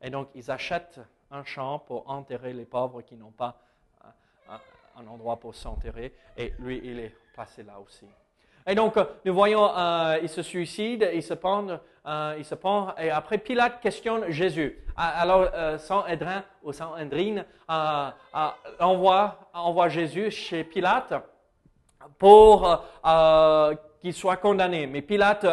Et 0.00 0.10
donc, 0.10 0.28
ils 0.34 0.50
achètent 0.50 1.00
un 1.30 1.44
champ 1.44 1.78
pour 1.78 2.08
enterrer 2.10 2.52
les 2.52 2.64
pauvres 2.64 3.02
qui 3.02 3.16
n'ont 3.16 3.32
pas 3.32 3.60
un, 4.48 5.06
endroit 5.06 5.36
pour 5.36 5.54
s'enterrer. 5.54 6.14
Et 6.36 6.54
lui, 6.58 6.80
il 6.82 6.98
est 6.98 7.14
placé 7.34 7.62
là 7.62 7.78
aussi. 7.80 8.06
Et 8.66 8.74
donc, 8.74 8.96
nous 9.24 9.34
voyons, 9.34 9.70
il 10.22 10.28
se 10.28 10.42
suicide, 10.42 11.08
il 11.14 11.22
se 11.22 11.34
pend, 11.34 11.78
euh, 12.06 12.34
il 12.38 12.44
se 12.44 12.54
pend, 12.54 12.94
et 12.98 13.10
après 13.10 13.38
Pilate 13.38 13.80
questionne 13.80 14.30
Jésus. 14.30 14.82
Alors, 14.96 15.48
euh, 15.52 15.76
Sanhédrin 15.76 16.42
ou 16.62 16.72
Sanhédrine 16.72 17.44
euh, 17.70 18.08
euh, 18.34 18.48
envoie, 18.80 19.38
envoie 19.52 19.88
Jésus 19.88 20.30
chez 20.30 20.64
Pilate 20.64 21.12
pour 22.18 22.80
euh, 23.04 23.74
qu'il 24.00 24.14
soit 24.14 24.38
condamné. 24.38 24.86
Mais 24.86 25.02
Pilate 25.02 25.44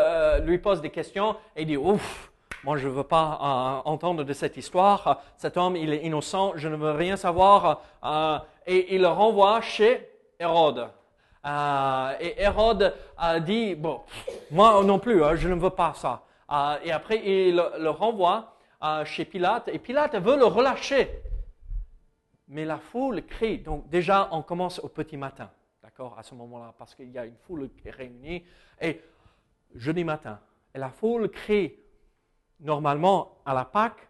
lui 0.44 0.60
pose 0.60 0.80
des 0.80 0.92
questions 0.92 1.36
et 1.56 1.66
dit, 1.66 1.76
ouf, 1.76 2.32
moi 2.64 2.78
je 2.78 2.88
ne 2.88 2.94
veux 2.94 3.04
pas 3.04 3.82
entendre 3.84 4.24
de 4.24 4.32
cette 4.32 4.56
histoire, 4.56 5.22
cet 5.36 5.58
homme 5.58 5.76
il 5.76 5.92
est 5.92 6.04
innocent, 6.04 6.54
je 6.56 6.70
ne 6.70 6.78
veux 6.78 6.92
rien 6.92 7.18
savoir. 7.18 7.82
Et 8.66 8.96
il 8.96 9.02
le 9.02 9.10
renvoie 9.10 9.60
chez 9.60 10.10
Hérode. 10.40 10.88
Et 12.22 12.42
Hérode 12.42 12.94
dit, 13.42 13.76
bon, 13.76 14.02
moi 14.52 14.82
non 14.86 15.00
plus, 15.00 15.22
hein, 15.22 15.36
je 15.36 15.50
ne 15.50 15.56
veux 15.56 15.70
pas 15.70 15.94
ça. 15.96 16.22
Euh, 16.52 16.78
et 16.84 16.92
après, 16.92 17.22
il 17.26 17.56
le, 17.56 17.90
renvoie 17.90 18.58
euh, 18.84 19.06
chez 19.06 19.26
Pilate, 19.26 19.70
et 19.70 19.80
Pilate 19.80 20.16
veut 20.16 20.38
le 20.38 20.46
relâcher. 20.46 21.10
Mais 22.48 22.66
la 22.66 22.78
foule 22.78 23.26
crie. 23.26 23.60
Donc 23.60 23.90
déjà, 23.90 24.30
on 24.32 24.42
commence 24.42 24.80
au 24.80 24.90
petit 24.90 25.18
matin, 25.18 25.50
d'accord, 25.82 26.18
à 26.18 26.24
ce 26.24 26.36
moment-là, 26.36 26.74
parce 26.78 26.94
qu'il 26.94 27.12
y 27.12 27.18
a 27.18 27.26
une 27.26 27.38
foule 27.38 27.70
qui 27.76 27.88
est 27.88 27.92
réunie. 27.92 28.44
Et 28.82 29.02
jeudi 29.76 30.04
matin, 30.04 30.40
la 30.76 30.90
foule 30.90 31.30
crie. 31.30 31.76
Normalement, 32.60 33.42
à 33.46 33.54
la 33.54 33.66
Pâque, 33.66 34.08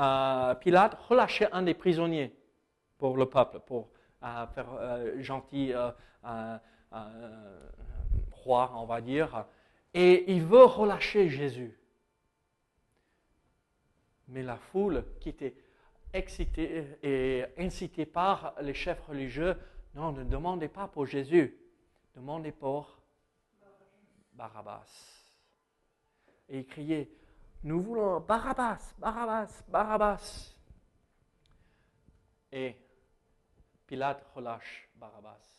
euh, 0.00 0.54
Pilate 0.54 0.94
relâchait 1.08 1.50
un 1.52 1.62
des 1.62 1.74
prisonniers 1.74 2.34
pour 2.98 3.16
le 3.16 3.26
peuple, 3.26 3.60
pour 3.60 3.88
faire 4.20 4.66
gentil 5.18 5.72
roi, 8.32 8.72
on 8.76 8.86
va 8.86 9.00
dire. 9.00 9.46
Et 9.98 10.30
il 10.30 10.44
veut 10.44 10.66
relâcher 10.66 11.30
Jésus. 11.30 11.74
Mais 14.28 14.42
la 14.42 14.58
foule 14.58 15.02
qui 15.20 15.30
était 15.30 15.56
excitée 16.12 16.98
et 17.02 17.46
incitée 17.56 18.04
par 18.04 18.52
les 18.60 18.74
chefs 18.74 19.00
religieux, 19.06 19.56
non, 19.94 20.12
ne 20.12 20.22
demandez 20.22 20.68
pas 20.68 20.86
pour 20.86 21.06
Jésus, 21.06 21.56
demandez 22.14 22.52
pour 22.52 23.00
Barabbas. 24.34 24.84
Et 26.50 26.58
ils 26.58 26.66
criaient, 26.66 27.08
nous 27.62 27.80
voulons 27.80 28.20
Barabbas, 28.20 28.94
Barabbas, 28.98 29.64
Barabbas. 29.66 30.54
Et 32.52 32.76
Pilate 33.86 34.26
relâche 34.34 34.90
Barabbas. 34.96 35.55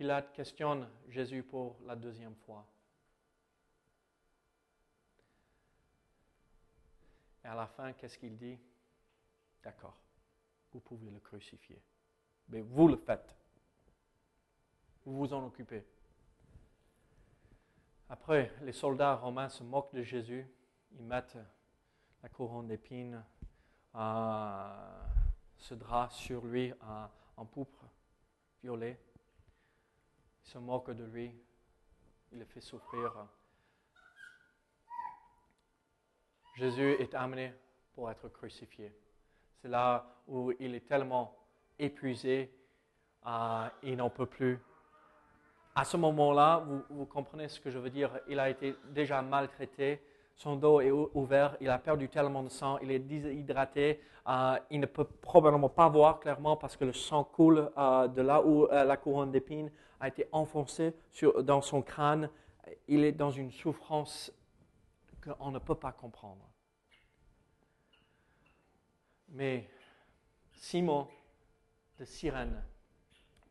Pilate 0.00 0.32
questionne 0.32 0.88
Jésus 1.10 1.42
pour 1.42 1.76
la 1.84 1.94
deuxième 1.94 2.34
fois. 2.34 2.66
Et 7.44 7.46
à 7.46 7.54
la 7.54 7.66
fin, 7.66 7.92
qu'est-ce 7.92 8.16
qu'il 8.16 8.34
dit? 8.38 8.58
D'accord, 9.62 9.98
vous 10.72 10.80
pouvez 10.80 11.10
le 11.10 11.20
crucifier. 11.20 11.82
Mais 12.48 12.62
vous 12.62 12.88
le 12.88 12.96
faites. 12.96 13.36
Vous 15.04 15.18
vous 15.18 15.34
en 15.34 15.44
occupez. 15.44 15.84
Après, 18.08 18.54
les 18.62 18.72
soldats 18.72 19.16
romains 19.16 19.50
se 19.50 19.62
moquent 19.62 19.92
de 19.94 20.02
Jésus 20.02 20.50
ils 20.92 21.04
mettent 21.04 21.36
la 22.22 22.30
couronne 22.30 22.68
d'épines, 22.68 23.22
euh, 23.96 25.02
ce 25.58 25.74
drap 25.74 26.08
sur 26.08 26.46
lui 26.46 26.72
euh, 26.72 27.06
en 27.36 27.44
pourpre, 27.44 27.84
violet. 28.62 28.98
Se 30.50 30.58
moquent 30.58 30.90
de 30.90 31.04
lui, 31.04 31.32
il 32.32 32.40
le 32.40 32.44
fait 32.44 32.60
souffrir. 32.60 33.14
Jésus 36.56 36.96
est 36.98 37.14
amené 37.14 37.54
pour 37.94 38.10
être 38.10 38.28
crucifié. 38.30 38.92
C'est 39.62 39.68
là 39.68 40.04
où 40.26 40.50
il 40.58 40.74
est 40.74 40.88
tellement 40.88 41.36
épuisé, 41.78 42.52
euh, 43.28 43.68
il 43.84 43.94
n'en 43.94 44.10
peut 44.10 44.26
plus. 44.26 44.58
À 45.72 45.84
ce 45.84 45.96
moment-là, 45.96 46.66
vous, 46.88 47.06
comprenez 47.06 47.46
ce 47.46 47.60
que 47.60 47.70
je 47.70 47.78
veux 47.78 47.90
dire, 47.90 48.18
il 48.26 48.40
a 48.40 48.50
été 48.50 48.74
déjà 48.86 49.22
maltraité, 49.22 50.02
son 50.40 50.56
dos 50.56 50.80
est 50.80 50.90
ouvert, 50.90 51.54
il 51.60 51.68
a 51.68 51.78
perdu 51.78 52.08
tellement 52.08 52.42
de 52.42 52.48
sang, 52.48 52.78
il 52.78 52.90
est 52.90 52.98
déshydraté, 52.98 54.00
euh, 54.26 54.58
il 54.70 54.80
ne 54.80 54.86
peut 54.86 55.04
probablement 55.04 55.68
pas 55.68 55.90
voir 55.90 56.18
clairement 56.18 56.56
parce 56.56 56.78
que 56.78 56.86
le 56.86 56.94
sang 56.94 57.24
coule 57.24 57.70
euh, 57.76 58.08
de 58.08 58.22
là 58.22 58.42
où 58.42 58.64
euh, 58.64 58.84
la 58.84 58.96
couronne 58.96 59.30
d'épines 59.30 59.70
a 60.00 60.08
été 60.08 60.26
enfoncée 60.32 60.94
dans 61.42 61.60
son 61.60 61.82
crâne. 61.82 62.30
Il 62.88 63.04
est 63.04 63.12
dans 63.12 63.30
une 63.30 63.50
souffrance 63.50 64.32
qu'on 65.22 65.50
ne 65.50 65.58
peut 65.58 65.74
pas 65.74 65.92
comprendre. 65.92 66.48
Mais 69.28 69.68
Simon 70.54 71.06
de 71.98 72.06
Cyrène 72.06 72.64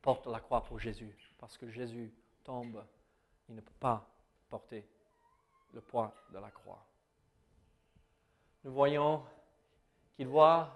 porte 0.01 0.25
la 0.25 0.39
croix 0.39 0.63
pour 0.63 0.79
Jésus, 0.79 1.15
parce 1.37 1.55
que 1.55 1.69
Jésus 1.69 2.11
tombe, 2.43 2.83
il 3.47 3.53
ne 3.53 3.61
peut 3.61 3.77
pas 3.79 4.09
porter 4.49 4.87
le 5.73 5.81
poids 5.81 6.13
de 6.31 6.39
la 6.39 6.51
croix. 6.51 6.83
Nous 8.63 8.71
voyons 8.71 9.23
qu'il 10.15 10.27
voit 10.27 10.75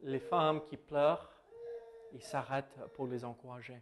les 0.00 0.18
femmes 0.18 0.62
qui 0.66 0.76
pleurent, 0.76 1.30
il 2.12 2.22
s'arrête 2.22 2.78
pour 2.94 3.06
les 3.06 3.24
encourager. 3.24 3.80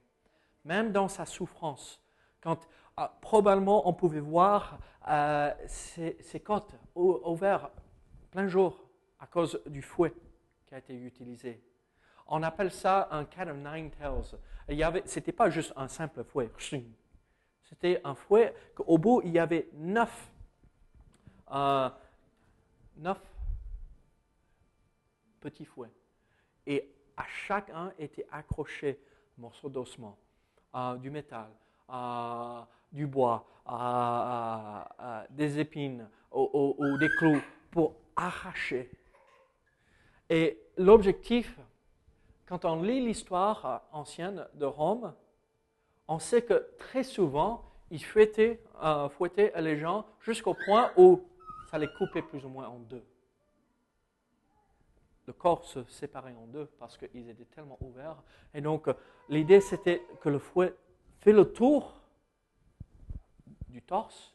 Même 0.65 0.93
dans 0.93 1.09
sa 1.09 1.27
souffrance, 1.27 2.01
quand 2.41 2.69
ah, 2.97 3.17
probablement 3.21 3.89
on 3.89 3.95
pouvait 3.95 4.21
voir 4.21 4.79
euh, 5.09 5.53
ses, 5.67 6.19
ses, 6.21 6.41
côtes 6.41 6.75
ouvertes 6.95 7.73
plein 8.31 8.49
jour 8.49 8.79
à 9.19 9.27
cause 9.27 9.61
du 9.67 9.83
fouet 9.83 10.13
qui 10.67 10.75
a 10.75 10.79
été 10.79 10.95
utilisé. 10.95 11.63
On 12.27 12.43
appelle 12.43 12.71
ça 12.71 13.09
un 13.11 13.25
cat 13.25 13.51
of 13.51 13.57
nine 13.57 13.91
tails. 13.91 14.39
Ce 14.69 15.19
n'était 15.19 15.33
pas 15.33 15.51
juste 15.51 15.73
un 15.77 15.89
simple 15.89 16.25
fouet. 16.25 16.51
C'était 17.63 18.01
un 18.05 18.15
fouet 18.15 18.55
qu'au 18.75 18.99
bout, 18.99 19.23
il 19.25 19.33
y 19.33 19.39
avait 19.39 19.69
neuf, 19.75 20.32
euh, 21.53 21.89
neuf 22.97 23.21
petits 25.41 25.65
fouets. 25.65 25.93
Et 26.67 26.89
à 27.17 27.25
chacun 27.27 27.93
était 27.99 28.27
accroché 28.31 28.99
un 29.39 29.43
morceau 29.43 29.69
d'ossement, 29.69 30.17
euh, 30.75 30.97
du 30.97 31.11
métal, 31.11 31.51
euh, 31.91 32.61
du 32.93 33.07
bois, 33.07 33.47
des 35.31 35.59
épines 35.61 36.09
ou 36.33 36.99
des 36.99 37.09
clous 37.09 37.41
pour 37.71 37.95
arracher 38.17 38.91
et 40.33 40.59
l'objectif, 40.79 41.59
quand 42.47 42.65
on 42.65 42.81
lit 42.81 43.05
l'histoire 43.05 43.83
ancienne 43.93 44.47
de 44.55 44.65
Rome, 44.65 45.13
on 46.09 46.19
sait 46.19 46.41
que 46.41 46.71
très 46.79 47.03
souvent, 47.03 47.63
ils 47.91 48.03
fouettaient, 48.03 48.59
euh, 48.83 49.11
fouettaient 49.11 49.53
les 49.61 49.77
gens 49.77 50.07
jusqu'au 50.21 50.55
point 50.55 50.91
où 50.97 51.21
ça 51.73 51.79
les 51.79 51.91
coupait 51.91 52.21
plus 52.21 52.45
ou 52.45 52.51
moins 52.51 52.69
en 52.69 52.79
deux. 52.81 53.03
Le 55.27 55.33
corps 55.33 55.65
se 55.65 55.83
séparait 55.85 56.35
en 56.35 56.47
deux 56.47 56.67
parce 56.79 56.99
qu'ils 56.99 57.31
étaient 57.31 57.47
tellement 57.47 57.79
ouverts. 57.81 58.23
Et 58.53 58.61
donc, 58.61 58.91
l'idée, 59.31 59.63
c'était 59.63 60.03
que 60.21 60.29
le 60.29 60.39
fouet 60.39 60.77
fait 61.21 61.33
le 61.33 61.51
tour 61.51 61.99
du 63.69 63.81
torse 63.81 64.35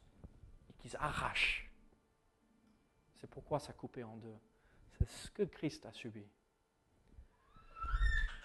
et 0.68 0.74
qu'ils 0.82 0.96
arrachent. 0.96 1.72
C'est 3.18 3.30
pourquoi 3.30 3.60
ça 3.60 3.72
coupait 3.72 4.02
en 4.02 4.18
deux. 4.18 4.38
C'est 4.98 5.08
ce 5.08 5.30
que 5.30 5.44
Christ 5.44 5.86
a 5.86 5.94
subi. 5.94 6.26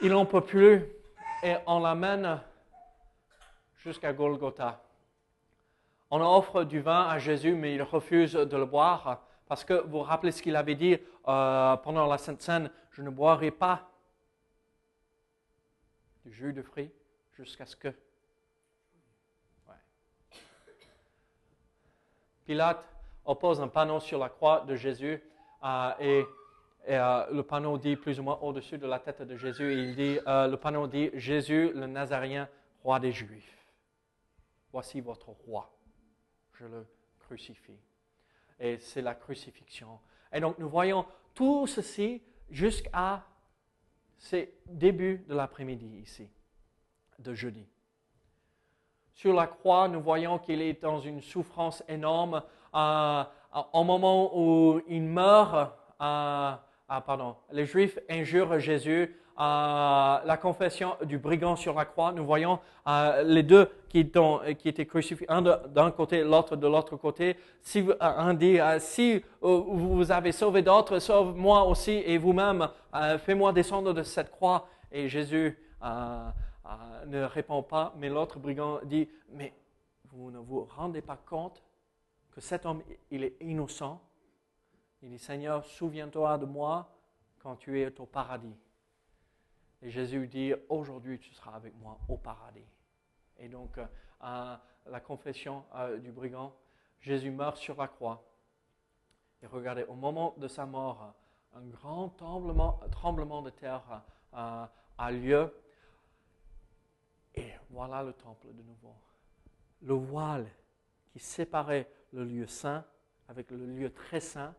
Il 0.02 0.10
n'en 0.10 0.26
peut 0.26 0.44
plus 0.44 0.84
et 1.42 1.56
on 1.66 1.80
l'amène 1.80 2.42
jusqu'à 3.78 4.12
Golgotha. 4.12 4.84
On 6.14 6.20
offre 6.20 6.64
du 6.64 6.78
vin 6.78 7.08
à 7.08 7.18
Jésus, 7.18 7.54
mais 7.54 7.74
il 7.74 7.82
refuse 7.82 8.34
de 8.34 8.56
le 8.58 8.66
boire 8.66 9.22
parce 9.48 9.64
que 9.64 9.80
vous 9.84 9.92
vous 9.92 10.02
rappelez 10.02 10.30
ce 10.30 10.42
qu'il 10.42 10.56
avait 10.56 10.74
dit 10.74 10.98
euh, 11.26 11.76
pendant 11.78 12.06
la 12.06 12.18
Sainte 12.18 12.42
Seine, 12.42 12.70
je 12.90 13.00
ne 13.00 13.08
boirai 13.08 13.50
pas 13.50 13.88
du 16.26 16.30
jus 16.30 16.52
de 16.52 16.60
fruits 16.60 16.90
jusqu'à 17.32 17.64
ce 17.64 17.76
que... 17.76 17.88
Pilate 22.44 22.84
oppose 23.24 23.62
un 23.62 23.68
panneau 23.68 23.98
sur 23.98 24.18
la 24.18 24.28
croix 24.28 24.60
de 24.66 24.74
Jésus 24.74 25.18
euh, 25.64 25.92
et 25.98 26.26
euh, 26.90 27.26
le 27.32 27.42
panneau 27.42 27.78
dit 27.78 27.96
plus 27.96 28.20
ou 28.20 28.22
moins 28.22 28.38
au-dessus 28.42 28.76
de 28.76 28.86
la 28.86 28.98
tête 28.98 29.22
de 29.22 29.38
Jésus, 29.38 29.72
il 29.72 29.96
dit, 29.96 30.18
le 30.26 30.56
panneau 30.56 30.86
dit, 30.86 31.08
Jésus 31.14 31.72
le 31.72 31.86
Nazarien, 31.86 32.50
roi 32.84 33.00
des 33.00 33.12
Juifs. 33.12 33.66
Voici 34.72 35.00
votre 35.00 35.30
roi. 35.30 35.72
Je 36.62 36.68
le 36.68 36.86
crucifie. 37.18 37.80
Et 38.60 38.78
c'est 38.78 39.02
la 39.02 39.16
crucifixion. 39.16 39.98
Et 40.32 40.38
donc 40.38 40.58
nous 40.58 40.68
voyons 40.68 41.04
tout 41.34 41.66
ceci 41.66 42.22
jusqu'à 42.50 43.24
ces 44.16 44.54
débuts 44.66 45.24
de 45.26 45.34
l'après-midi 45.34 45.88
ici, 46.00 46.30
de 47.18 47.34
jeudi. 47.34 47.66
Sur 49.12 49.34
la 49.34 49.48
croix, 49.48 49.88
nous 49.88 50.00
voyons 50.00 50.38
qu'il 50.38 50.62
est 50.62 50.80
dans 50.80 51.00
une 51.00 51.20
souffrance 51.20 51.82
énorme. 51.88 52.44
Euh, 52.76 53.24
au 53.72 53.82
moment 53.82 54.30
où 54.38 54.80
il 54.86 55.02
meurt, 55.02 55.76
ah, 56.94 57.00
pardon, 57.00 57.36
les 57.50 57.64
Juifs 57.64 57.98
injurent 58.10 58.58
Jésus. 58.58 59.16
Euh, 59.38 60.18
la 60.26 60.36
confession 60.36 60.94
du 61.04 61.16
brigand 61.16 61.56
sur 61.56 61.72
la 61.72 61.86
croix, 61.86 62.12
nous 62.12 62.26
voyons 62.26 62.58
euh, 62.86 63.22
les 63.22 63.42
deux 63.42 63.66
qui, 63.88 64.06
qui 64.58 64.68
étaient 64.68 64.84
crucifiés, 64.84 65.26
un 65.30 65.40
d'un 65.40 65.90
côté, 65.90 66.22
l'autre 66.22 66.54
de 66.54 66.66
l'autre 66.66 66.98
côté. 66.98 67.38
Si 67.62 67.88
un 67.98 68.34
dit, 68.34 68.60
euh, 68.60 68.78
si 68.78 69.24
vous 69.40 70.12
avez 70.12 70.32
sauvé 70.32 70.60
d'autres, 70.60 70.98
sauve-moi 70.98 71.64
aussi 71.64 71.92
et 71.92 72.18
vous-même, 72.18 72.68
fais-moi 73.24 73.54
descendre 73.54 73.94
de 73.94 74.02
cette 74.02 74.30
croix. 74.30 74.68
Et 74.90 75.08
Jésus 75.08 75.58
ne 77.06 77.24
répond 77.24 77.62
pas, 77.62 77.94
mais 77.96 78.10
l'autre 78.10 78.38
brigand 78.38 78.80
dit, 78.84 79.08
mais 79.30 79.54
vous 80.12 80.30
ne 80.30 80.40
vous 80.40 80.68
rendez 80.76 81.00
pas 81.00 81.16
compte 81.16 81.62
que 82.32 82.42
cet 82.42 82.66
homme, 82.66 82.82
il 83.10 83.24
est 83.24 83.36
innocent 83.40 83.98
il 85.02 85.10
dit, 85.10 85.18
Seigneur, 85.18 85.64
souviens-toi 85.64 86.38
de 86.38 86.46
moi 86.46 86.88
quand 87.40 87.56
tu 87.56 87.80
es 87.80 88.00
au 88.00 88.06
paradis. 88.06 88.56
Et 89.82 89.90
Jésus 89.90 90.28
dit, 90.28 90.54
aujourd'hui 90.68 91.18
tu 91.18 91.32
seras 91.32 91.54
avec 91.54 91.74
moi 91.76 91.98
au 92.08 92.16
paradis. 92.16 92.66
Et 93.38 93.48
donc, 93.48 93.78
euh, 93.78 94.56
la 94.86 95.00
confession 95.00 95.64
euh, 95.74 95.98
du 95.98 96.12
brigand, 96.12 96.54
Jésus 97.00 97.32
meurt 97.32 97.56
sur 97.56 97.76
la 97.76 97.88
croix. 97.88 98.24
Et 99.42 99.46
regardez, 99.46 99.82
au 99.84 99.94
moment 99.94 100.34
de 100.38 100.46
sa 100.46 100.66
mort, 100.66 101.14
un 101.54 101.66
grand 101.66 102.10
tremblement, 102.10 103.42
de 103.42 103.50
terre 103.50 104.02
euh, 104.34 104.64
a 104.98 105.10
lieu. 105.10 105.52
Et 107.34 107.50
voilà 107.70 108.04
le 108.04 108.12
temple 108.12 108.46
de 108.52 108.62
nouveau. 108.62 108.94
Le 109.80 109.94
voile 109.94 110.46
qui 111.10 111.18
séparait 111.18 111.90
le 112.12 112.24
lieu 112.24 112.46
saint 112.46 112.84
avec 113.26 113.50
le 113.50 113.66
lieu 113.66 113.92
très 113.92 114.20
saint 114.20 114.54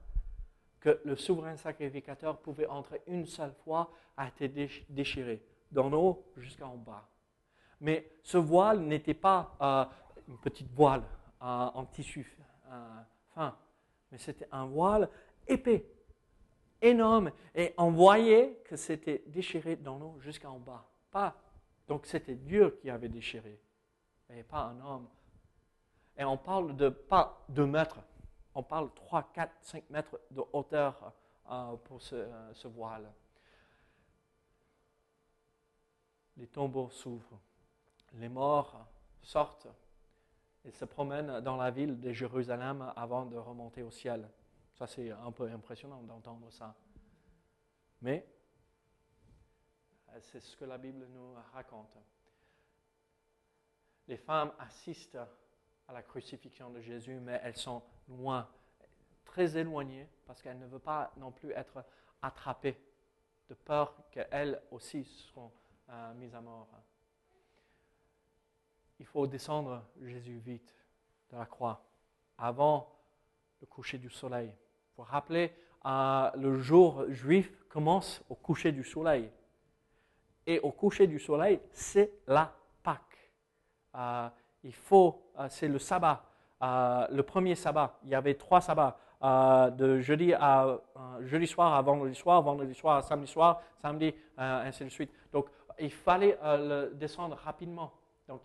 que 0.84 1.00
le 1.06 1.16
souverain 1.16 1.56
sacrificateur 1.56 2.38
pouvait 2.40 2.68
entrer 2.68 3.02
une 3.08 3.26
seule 3.26 3.54
fois 3.64 3.90
a 4.18 4.28
été 4.28 4.50
déchiré, 4.90 5.42
d'en 5.72 5.94
haut 5.94 6.26
jusqu'en 6.36 6.76
bas. 6.76 7.08
Mais 7.80 8.12
ce 8.22 8.38
voile 8.38 8.82
n'était 8.82 9.14
pas 9.14 9.56
euh, 9.62 9.86
une 10.28 10.38
petite 10.40 10.70
voile 10.74 11.04
euh, 11.42 11.46
en 11.46 11.86
tissu 11.86 12.38
euh, 12.70 13.02
fin, 13.34 13.56
mais 14.12 14.18
c'était 14.18 14.48
un 14.52 14.66
voile 14.66 15.08
épais, 15.48 15.90
énorme, 16.82 17.32
et 17.56 17.74
on 17.78 17.92
voyait 17.92 18.62
que 18.66 18.76
c'était 18.76 19.24
déchiré 19.28 19.78
d'en 19.78 20.02
haut 20.02 20.20
jusqu'en 20.20 20.60
bas. 20.60 20.86
Pas, 21.12 21.34
donc 21.88 22.06
c'était 22.06 22.36
Dieu 22.36 22.78
qui 22.82 22.90
avait 22.90 23.08
déchiré, 23.08 23.58
et 24.32 24.44
pas 24.44 24.64
un 24.64 24.82
homme. 24.82 25.08
Et 26.18 26.26
on 26.26 26.38
parle 26.38 26.76
de 26.76 26.90
pas 26.90 27.46
deux 27.48 27.68
mètres, 27.68 28.00
on 28.56 28.64
parle 28.64 28.94
3, 28.94 29.32
4, 29.34 29.52
5 29.62 29.90
mètres 29.90 30.20
de 30.32 30.44
hauteur 30.54 31.14
euh, 31.50 31.76
pour 31.78 32.02
ce, 32.02 32.68
voile. 32.68 33.12
Les 36.38 36.48
tombeaux 36.48 36.90
s'ouvrent, 36.90 37.40
les 38.14 38.30
morts 38.30 38.88
sortent 39.22 39.68
et 40.66 40.72
se 40.72 40.86
promènent 40.86 41.42
dans 41.42 41.58
la 41.58 41.70
ville 41.70 42.00
de 42.00 42.12
Jérusalem 42.12 42.92
avant 42.96 43.26
de 43.26 43.38
remonter 43.38 43.84
au 43.84 43.92
ciel. 43.92 44.30
Ça, 44.74 44.88
c'est 44.88 45.12
un 45.12 45.32
peu 45.32 45.50
impressionnant 45.52 46.02
d'entendre 46.02 46.50
ça. 46.50 46.76
Mais 48.02 48.28
c'est 50.20 50.40
ce 50.40 50.56
que 50.58 50.66
la 50.66 50.78
Bible 50.78 51.06
nous 51.08 51.34
raconte. 51.54 51.98
Les 54.08 54.18
femmes 54.18 54.52
assistent 54.60 55.20
la 55.94 56.02
crucifixion 56.02 56.70
de 56.70 56.82
Jésus, 56.82 57.20
mais 57.20 57.40
elles 57.44 57.56
sont 57.56 57.82
loin, 58.08 58.48
très 59.26 59.58
éloignées, 59.58 60.08
parce 60.26 60.42
qu'elles 60.42 60.60
ne 60.60 60.68
veulent 60.68 60.80
pas 60.80 61.12
non 61.18 61.32
plus 61.32 61.52
être 61.52 61.84
attrapées, 62.22 62.78
de 63.50 63.54
peur 63.54 63.96
qu'elles 64.12 64.62
aussi 64.72 65.04
seront 65.04 65.52
euh, 65.90 66.14
mises 66.16 66.34
à 66.34 66.42
mort. 66.42 66.68
Il 69.00 69.06
faut 69.06 69.28
descendre 69.28 69.84
Jésus 70.02 70.40
vite 70.40 70.76
de 71.32 71.38
la 71.38 71.46
croix, 71.46 71.84
avant 72.38 72.96
le 73.60 73.68
coucher 73.68 73.98
du 73.98 74.10
soleil. 74.10 74.48
Il 74.50 74.96
faut 74.96 75.04
rappeler, 75.04 75.54
euh, 75.86 76.32
le 76.36 76.60
jour 76.60 77.06
juif 77.10 77.52
commence 77.68 78.24
au 78.30 78.36
coucher 78.36 78.72
du 78.72 78.84
soleil. 78.84 79.30
Et 80.46 80.60
au 80.60 80.72
coucher 80.72 81.08
du 81.08 81.20
soleil, 81.20 81.60
c'est 81.72 82.12
la 82.28 82.54
Pâque. 82.84 83.32
Euh, 83.96 84.30
il 84.64 84.74
faut, 84.74 85.22
euh, 85.40 85.48
c'est 85.50 85.68
le 85.68 85.80
sabbat, 85.80 86.24
euh, 86.62 87.08
le 87.12 87.24
premier 87.24 87.56
sabbat. 87.56 87.98
Il 88.04 88.10
y 88.10 88.16
avait 88.16 88.36
trois 88.36 88.62
sabbats, 88.62 88.98
de 89.22 90.02
jeudi 90.02 90.34
à 90.34 90.78
jeudi 91.22 91.48
soir 91.48 91.74
à 91.74 91.82
vendredi 91.82 92.14
soir, 92.14 92.42
vendredi 92.42 92.74
soir 92.74 92.98
à 92.98 93.02
samedi 93.02 93.32
soir, 93.32 93.62
samedi, 93.82 94.14
ainsi 94.38 94.84
de 94.84 94.90
suite. 94.90 95.14
Donc, 95.32 95.48
il 95.80 95.92
fallait 95.92 96.38
le 96.44 96.92
descendre 96.94 97.38
rapidement. 97.42 97.94
Donc, 98.28 98.42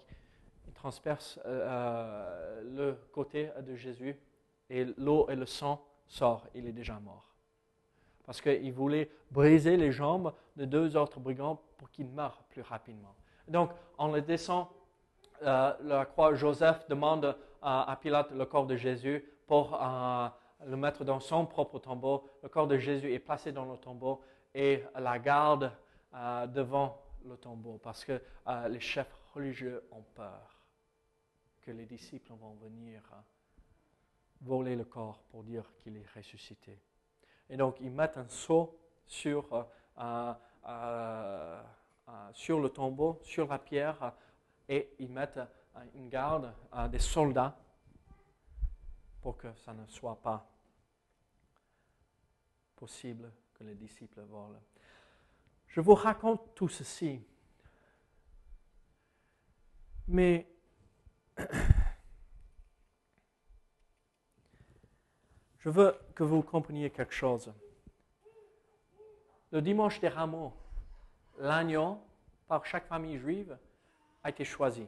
il 0.68 0.72
transperce 0.72 1.40
le 1.44 2.92
côté 3.10 3.50
de 3.60 3.74
Jésus 3.74 4.16
et 4.70 4.84
l'eau 4.96 5.28
et 5.28 5.34
le 5.34 5.46
sang 5.46 5.84
sortent. 6.06 6.48
Il 6.54 6.64
est 6.68 6.72
déjà 6.72 7.00
mort 7.00 7.28
parce 8.28 8.42
qu'il 8.42 8.74
voulait 8.74 9.10
briser 9.30 9.78
les 9.78 9.90
jambes 9.90 10.34
de 10.54 10.66
deux 10.66 10.98
autres 10.98 11.18
brigands 11.18 11.62
pour 11.78 11.90
qu'ils 11.90 12.08
meurent 12.08 12.42
plus 12.50 12.60
rapidement. 12.60 13.14
Donc, 13.48 13.70
on 13.96 14.12
le 14.12 14.20
descend, 14.20 14.66
euh, 15.42 15.74
la 15.82 16.04
croix, 16.06 16.34
Joseph 16.34 16.88
demande 16.88 17.36
à, 17.62 17.96
Pilate 18.00 18.30
le 18.32 18.44
corps 18.46 18.66
de 18.66 18.76
Jésus 18.76 19.24
pour 19.46 19.74
euh, 19.80 20.28
le 20.66 20.76
mettre 20.76 21.04
dans 21.04 21.20
son 21.20 21.46
propre 21.46 21.78
tombeau. 21.78 22.28
Le 22.42 22.48
corps 22.48 22.66
de 22.66 22.78
Jésus 22.78 23.12
est 23.12 23.18
placé 23.18 23.52
dans 23.52 23.64
le 23.64 23.76
tombeau 23.76 24.22
et 24.54 24.82
la 24.98 25.18
garde 25.18 25.72
euh, 26.14 26.46
devant 26.46 27.02
le 27.24 27.36
tombeau 27.36 27.78
parce 27.82 28.04
que 28.04 28.20
les 28.68 28.80
chefs 28.80 29.12
religieux 29.34 29.84
ont 29.90 30.04
peur 30.14 30.56
que 31.62 31.70
les 31.70 31.84
disciples 31.84 32.32
vont 32.32 32.54
venir 32.54 33.02
voler 34.40 34.76
le 34.76 34.84
corps 34.84 35.20
pour 35.30 35.42
dire 35.42 35.70
qu'il 35.78 35.96
est 35.96 36.06
ressuscité. 36.16 36.78
Et 37.50 37.56
donc, 37.56 37.76
ils 37.80 37.90
mettent 37.90 38.16
un 38.16 38.28
seau 38.28 38.78
sur, 39.06 39.66
sur 42.32 42.60
le 42.60 42.68
tombeau, 42.70 43.18
sur 43.22 43.48
la 43.48 43.58
pierre, 43.58 44.14
et 44.68 44.94
ils 44.98 45.10
mettent 45.10 45.40
une 45.94 46.08
garde 46.08 46.52
des 46.90 46.98
soldats 46.98 47.56
pour 49.20 49.36
que 49.36 49.52
ça 49.54 49.72
ne 49.72 49.86
soit 49.86 50.20
pas 50.20 50.48
possible 52.76 53.32
que 53.54 53.64
les 53.64 53.74
disciples 53.74 54.22
volent. 54.22 54.60
Je 55.66 55.80
vous 55.80 55.94
raconte 55.94 56.54
tout 56.54 56.68
ceci, 56.68 57.20
mais 60.06 60.46
Je 65.68 65.70
veux 65.70 65.98
que 66.14 66.22
vous 66.22 66.42
compreniez 66.42 66.88
quelque 66.88 67.12
chose. 67.12 67.52
Le 69.50 69.60
dimanche 69.60 70.00
des 70.00 70.08
rameaux, 70.08 70.54
l'agneau, 71.38 72.00
par 72.46 72.64
chaque 72.64 72.86
famille 72.86 73.18
juive, 73.18 73.58
été 74.28 74.44
choisi 74.44 74.86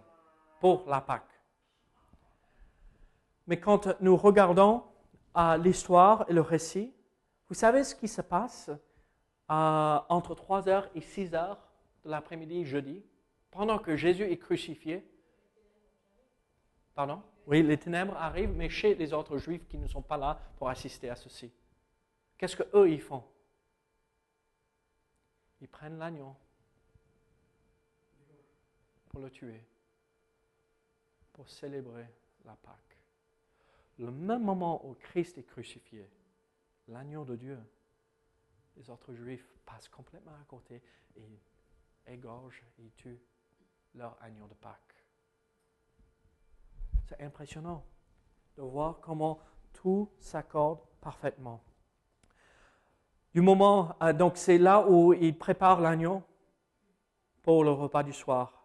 pour 0.60 0.88
la 0.88 1.00
Pâque. 1.00 1.40
Mais 3.46 3.58
quand 3.58 3.88
nous 4.00 4.16
regardons 4.16 4.84
l'histoire 5.58 6.24
et 6.28 6.32
le 6.32 6.40
récit, 6.40 6.94
vous 7.48 7.54
savez 7.54 7.84
ce 7.84 7.94
qui 7.94 8.08
se 8.08 8.22
passe 8.22 8.70
entre 9.48 10.34
3h 10.34 10.88
et 10.94 11.00
6h 11.00 11.56
de 12.04 12.10
l'après-midi 12.10 12.64
jeudi, 12.64 13.04
pendant 13.50 13.78
que 13.78 13.96
Jésus 13.96 14.22
est 14.22 14.38
crucifié? 14.38 15.04
Pardon? 16.94 17.22
Oui, 17.46 17.62
les 17.62 17.78
ténèbres 17.78 18.16
arrivent, 18.16 18.54
mais 18.54 18.68
chez 18.68 18.94
les 18.94 19.12
autres 19.12 19.38
juifs 19.38 19.66
qui 19.66 19.78
ne 19.78 19.88
sont 19.88 20.02
pas 20.02 20.16
là 20.16 20.38
pour 20.56 20.68
assister 20.68 21.10
à 21.10 21.16
ceci. 21.16 21.52
Qu'est-ce 22.38 22.56
qu'eux, 22.56 22.88
ils 22.88 23.00
font? 23.00 23.24
Ils 25.60 25.68
prennent 25.68 25.98
l'agneau 25.98 26.36
pour 29.10 29.20
le 29.20 29.30
tuer, 29.30 29.62
pour 31.32 31.48
célébrer 31.48 32.08
la 32.44 32.56
Pâque. 32.56 32.96
Le 33.98 34.10
même 34.10 34.42
moment 34.42 34.86
où 34.86 34.94
Christ 34.94 35.36
est 35.36 35.42
crucifié, 35.42 36.08
l'agneau 36.88 37.24
de 37.24 37.36
Dieu, 37.36 37.58
les 38.76 38.88
autres 38.88 39.12
juifs 39.12 39.46
passent 39.66 39.88
complètement 39.88 40.32
à 40.32 40.44
côté 40.48 40.82
et 41.16 41.40
égorgent 42.06 42.64
et 42.78 42.90
tuent 42.92 43.20
leur 43.94 44.16
agneau 44.22 44.46
de 44.46 44.54
Pâque. 44.54 45.04
C'est 47.06 47.20
impressionnant 47.20 47.84
de 48.56 48.62
voir 48.62 49.00
comment 49.00 49.40
tout 49.72 50.08
s'accorde 50.20 50.80
parfaitement. 51.00 51.62
Du 53.34 53.40
moment, 53.40 53.96
euh, 54.02 54.12
donc 54.12 54.36
c'est 54.36 54.58
là 54.58 54.86
où 54.88 55.12
il 55.12 55.36
prépare 55.36 55.80
l'agneau 55.80 56.22
pour 57.42 57.64
le 57.64 57.70
repas 57.70 58.02
du 58.02 58.12
soir. 58.12 58.59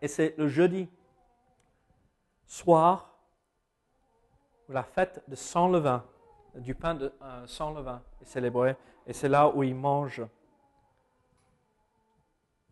Et 0.00 0.08
c'est 0.08 0.36
le 0.38 0.48
jeudi 0.48 0.88
soir 2.46 3.18
où 4.68 4.72
la 4.72 4.82
fête 4.82 5.22
de 5.28 5.34
sans 5.34 5.68
levain, 5.68 6.04
du 6.54 6.74
pain 6.74 6.94
de 6.94 7.12
euh, 7.22 7.46
sans 7.46 7.72
levain 7.72 8.02
est 8.20 8.24
célébrée. 8.24 8.76
Et 9.06 9.12
c'est 9.12 9.28
là 9.28 9.48
où 9.48 9.62
il 9.62 9.74
mange 9.74 10.22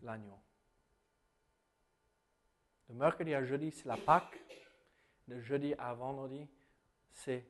l'agneau. 0.03 0.39
De 2.89 2.95
mercredi 2.95 3.35
à 3.35 3.45
jeudi, 3.45 3.71
c'est 3.71 3.87
la 3.87 3.97
Pâque. 3.97 4.41
De 5.27 5.41
jeudi 5.41 5.75
à 5.79 5.93
vendredi, 5.93 6.47
c'est 7.11 7.45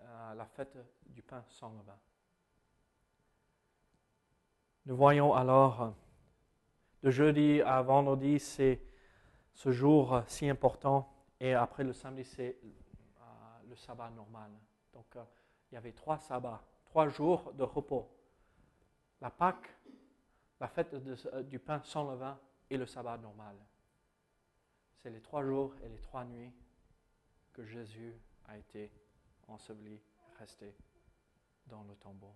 euh, 0.00 0.34
la 0.34 0.44
fête 0.44 0.76
du 1.06 1.22
pain 1.22 1.44
sans 1.48 1.68
levain. 1.68 1.98
Nous 4.86 4.96
voyons 4.96 5.34
alors, 5.34 5.94
de 7.02 7.10
jeudi 7.10 7.62
à 7.62 7.80
vendredi, 7.82 8.40
c'est 8.40 8.80
ce 9.56 9.72
jour 9.72 10.22
si 10.28 10.48
important. 10.48 11.12
Et 11.40 11.52
après 11.52 11.82
le 11.82 11.92
samedi, 11.92 12.24
c'est 12.24 12.56
euh, 12.62 13.22
le 13.68 13.74
sabbat 13.74 14.10
normal. 14.10 14.52
Donc, 14.92 15.16
euh, 15.16 15.24
il 15.70 15.74
y 15.74 15.78
avait 15.78 15.92
trois 15.92 16.18
sabbats, 16.18 16.62
trois 16.84 17.08
jours 17.08 17.52
de 17.52 17.64
repos. 17.64 18.08
La 19.20 19.30
Pâque, 19.30 19.74
la 20.60 20.68
fête 20.68 20.94
du 21.48 21.58
pain 21.58 21.82
sans 21.82 22.08
levain 22.08 22.38
et 22.70 22.76
le 22.76 22.86
sabbat 22.86 23.18
normal 23.18 23.56
c'est 25.06 25.12
les 25.12 25.20
trois 25.20 25.44
jours 25.44 25.72
et 25.84 25.88
les 25.88 26.00
trois 26.00 26.24
nuits 26.24 26.52
que 27.52 27.64
Jésus 27.64 28.12
a 28.46 28.58
été 28.58 28.90
enseveli, 29.46 30.00
resté 30.40 30.74
dans 31.64 31.84
le 31.84 31.94
tombeau. 31.94 32.34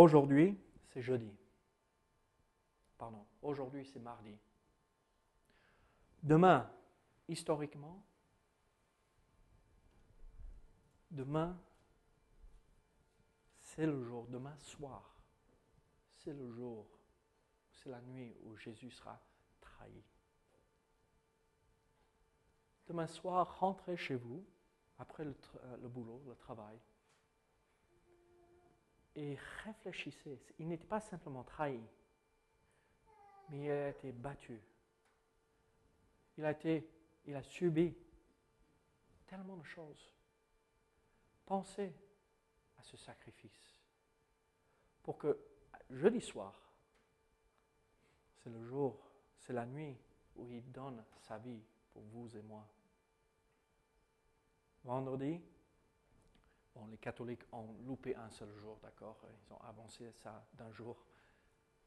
Aujourd'hui, 0.00 0.58
c'est 0.88 1.02
jeudi. 1.02 1.30
Pardon, 2.96 3.26
aujourd'hui, 3.42 3.84
c'est 3.84 3.98
mardi. 3.98 4.34
Demain, 6.22 6.72
historiquement, 7.28 8.02
demain, 11.10 11.54
c'est 13.60 13.84
le 13.84 14.02
jour, 14.02 14.26
demain 14.28 14.56
soir, 14.60 15.22
c'est 16.16 16.32
le 16.32 16.50
jour, 16.50 16.86
c'est 17.70 17.90
la 17.90 18.00
nuit 18.00 18.34
où 18.44 18.56
Jésus 18.56 18.90
sera 18.92 19.20
trahi. 19.60 20.02
Demain 22.86 23.06
soir, 23.06 23.60
rentrez 23.60 23.98
chez 23.98 24.14
vous, 24.14 24.46
après 24.98 25.26
le, 25.26 25.36
le 25.82 25.88
boulot, 25.90 26.22
le 26.26 26.36
travail, 26.36 26.80
et 29.14 29.36
réfléchissez. 29.64 30.40
Il 30.58 30.68
n'était 30.68 30.86
pas 30.86 31.00
simplement 31.00 31.42
trahi, 31.44 31.80
mais 33.48 33.64
il 33.64 33.70
a 33.70 33.88
été 33.88 34.12
battu. 34.12 34.60
Il 36.36 36.44
a, 36.44 36.52
été, 36.52 36.88
il 37.26 37.34
a 37.34 37.42
subi 37.42 37.94
tellement 39.26 39.56
de 39.56 39.64
choses. 39.64 40.14
Pensez 41.44 41.92
à 42.78 42.82
ce 42.82 42.96
sacrifice 42.96 43.76
pour 45.02 45.18
que 45.18 45.38
jeudi 45.90 46.20
soir, 46.20 46.54
c'est 48.38 48.50
le 48.50 48.62
jour 48.62 49.10
c'est 49.40 49.52
la 49.52 49.66
nuit 49.66 49.96
où 50.36 50.48
il 50.50 50.70
donne 50.70 51.02
sa 51.18 51.38
vie 51.38 51.62
pour 51.92 52.02
vous 52.02 52.36
et 52.36 52.42
moi. 52.42 52.66
Vendredi, 54.84 55.40
les 56.90 56.98
catholiques 56.98 57.44
ont 57.52 57.74
loupé 57.86 58.14
un 58.16 58.30
seul 58.30 58.52
jour, 58.56 58.78
d'accord? 58.82 59.20
Ils 59.46 59.52
ont 59.52 59.60
avancé 59.60 60.10
ça 60.12 60.44
d'un 60.54 60.70
jour. 60.72 60.96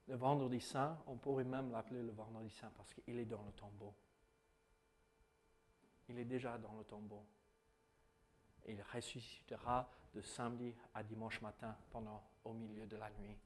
Le 0.07 0.15
vendredi 0.15 0.59
saint, 0.59 0.97
on 1.07 1.17
pourrait 1.17 1.43
même 1.43 1.71
l'appeler 1.71 2.01
le 2.01 2.11
vendredi 2.11 2.49
saint 2.49 2.71
parce 2.75 2.93
qu'il 2.93 3.17
est 3.17 3.25
dans 3.25 3.43
le 3.43 3.51
tombeau. 3.53 3.93
Il 6.09 6.19
est 6.19 6.25
déjà 6.25 6.57
dans 6.57 6.73
le 6.73 6.83
tombeau. 6.83 7.25
Il 8.67 8.81
ressuscitera 8.93 9.89
de 10.13 10.21
samedi 10.21 10.75
à 10.93 11.03
dimanche 11.03 11.41
matin 11.41 11.75
pendant 11.89 12.21
au 12.43 12.53
milieu 12.53 12.85
de 12.85 12.97
la 12.97 13.09
nuit. 13.11 13.37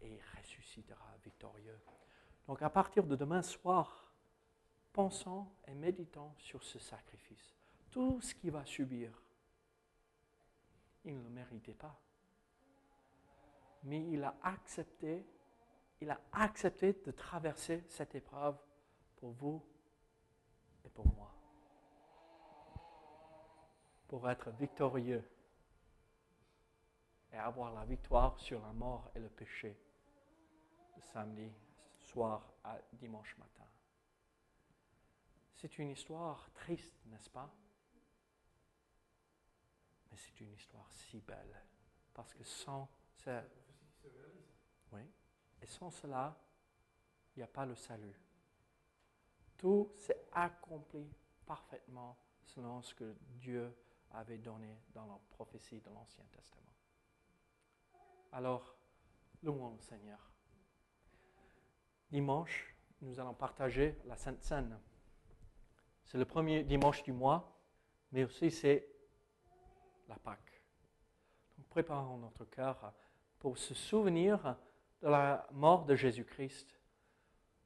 Et 0.00 0.14
il 0.14 0.20
ressuscitera 0.36 1.16
victorieux. 1.22 1.78
Donc 2.46 2.62
à 2.62 2.70
partir 2.70 3.04
de 3.04 3.16
demain 3.16 3.42
soir, 3.42 4.12
pensons 4.92 5.48
et 5.66 5.74
méditons 5.74 6.32
sur 6.38 6.62
ce 6.62 6.78
sacrifice. 6.78 7.54
Tout 7.90 8.20
ce 8.20 8.34
qu'il 8.34 8.50
va 8.50 8.64
subir, 8.66 9.23
il 11.04 11.18
ne 11.18 11.22
le 11.22 11.30
méritait 11.30 11.74
pas. 11.74 11.98
Mais 13.84 14.02
il 14.10 14.22
a 14.24 14.34
accepté, 14.42 15.26
il 16.00 16.10
a 16.10 16.20
accepté 16.32 16.92
de 16.92 17.10
traverser 17.10 17.84
cette 17.88 18.14
épreuve 18.14 18.56
pour 19.16 19.32
vous 19.32 19.62
et 20.84 20.88
pour 20.88 21.06
moi. 21.14 21.30
Pour 24.08 24.28
être 24.30 24.50
victorieux 24.52 25.28
et 27.32 27.36
avoir 27.36 27.74
la 27.74 27.84
victoire 27.84 28.38
sur 28.38 28.60
la 28.60 28.72
mort 28.72 29.10
et 29.14 29.18
le 29.18 29.28
péché 29.28 29.76
le 30.96 31.02
samedi 31.02 31.50
soir 31.98 32.52
à 32.62 32.78
dimanche 32.92 33.36
matin. 33.38 33.64
C'est 35.54 35.78
une 35.78 35.90
histoire 35.90 36.48
triste, 36.54 36.94
n'est-ce 37.06 37.30
pas? 37.30 37.50
Mais 40.14 40.20
c'est 40.20 40.40
une 40.42 40.52
histoire 40.52 40.88
si 40.92 41.18
belle. 41.18 41.60
Parce 42.12 42.32
que 42.34 42.44
sans, 42.44 42.88
oui, 44.92 45.00
et 45.60 45.66
sans 45.66 45.90
cela, 45.90 46.38
il 47.34 47.40
n'y 47.40 47.42
a 47.42 47.48
pas 47.48 47.66
le 47.66 47.74
salut. 47.74 48.14
Tout 49.56 49.92
s'est 49.96 50.28
accompli 50.30 51.12
parfaitement 51.44 52.16
selon 52.44 52.80
ce 52.80 52.94
que 52.94 53.16
Dieu 53.40 53.76
avait 54.12 54.38
donné 54.38 54.78
dans 54.92 55.04
la 55.06 55.18
prophétie 55.30 55.80
de 55.80 55.90
l'Ancien 55.90 56.24
Testament. 56.30 56.76
Alors, 58.30 58.76
louons 59.42 59.70
le 59.70 59.80
Seigneur. 59.80 60.32
Dimanche, 62.08 62.72
nous 63.00 63.18
allons 63.18 63.34
partager 63.34 63.98
la 64.04 64.16
Sainte 64.16 64.44
Seine. 64.44 64.78
C'est 66.04 66.18
le 66.18 66.24
premier 66.24 66.62
dimanche 66.62 67.02
du 67.02 67.12
mois, 67.12 67.60
mais 68.12 68.22
aussi 68.22 68.52
c'est 68.52 68.93
la 70.08 70.16
Pâque. 70.16 70.62
Donc 71.56 71.66
préparons 71.68 72.18
notre 72.18 72.44
cœur 72.44 72.92
pour 73.38 73.58
se 73.58 73.74
souvenir 73.74 74.56
de 75.02 75.08
la 75.08 75.46
mort 75.52 75.84
de 75.84 75.94
Jésus-Christ. 75.94 76.80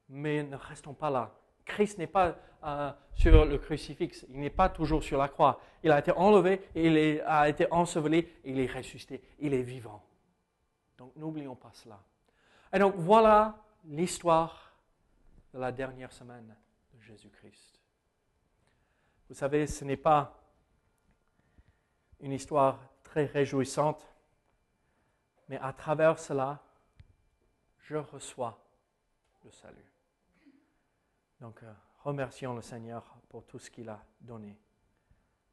Mais 0.09 0.43
ne 0.43 0.55
restons 0.55 0.93
pas 0.93 1.09
là. 1.09 1.35
Christ 1.65 1.97
n'est 1.99 2.07
pas 2.07 2.35
euh, 2.63 2.91
sur 3.13 3.45
le 3.45 3.57
crucifix, 3.57 4.25
il 4.29 4.39
n'est 4.39 4.49
pas 4.49 4.69
toujours 4.69 5.03
sur 5.03 5.17
la 5.17 5.29
croix. 5.29 5.61
Il 5.83 5.91
a 5.91 5.99
été 5.99 6.11
enlevé, 6.11 6.67
il 6.75 7.21
a 7.25 7.47
été 7.47 7.71
enseveli, 7.71 8.27
il 8.43 8.59
est 8.59 8.71
ressuscité, 8.71 9.21
il 9.39 9.53
est 9.53 9.61
vivant. 9.61 10.03
Donc 10.97 11.15
n'oublions 11.15 11.55
pas 11.55 11.71
cela. 11.73 12.01
Et 12.73 12.79
donc 12.79 12.95
voilà 12.97 13.55
l'histoire 13.85 14.73
de 15.53 15.59
la 15.59 15.71
dernière 15.71 16.11
semaine 16.11 16.55
de 16.93 17.01
Jésus-Christ. 17.01 17.79
Vous 19.29 19.35
savez, 19.35 19.67
ce 19.67 19.85
n'est 19.85 19.97
pas 19.97 20.38
une 22.19 22.31
histoire 22.31 22.79
très 23.03 23.25
réjouissante, 23.25 24.13
mais 25.47 25.57
à 25.57 25.73
travers 25.73 26.19
cela, 26.19 26.61
je 27.79 27.95
reçois 27.95 28.63
le 29.43 29.51
salut. 29.51 29.93
Donc, 31.39 31.63
euh, 31.63 31.73
remercions 32.03 32.53
le 32.53 32.61
Seigneur 32.61 33.15
pour 33.29 33.45
tout 33.45 33.59
ce 33.59 33.69
qu'il 33.69 33.89
a 33.89 34.03
donné. 34.21 34.59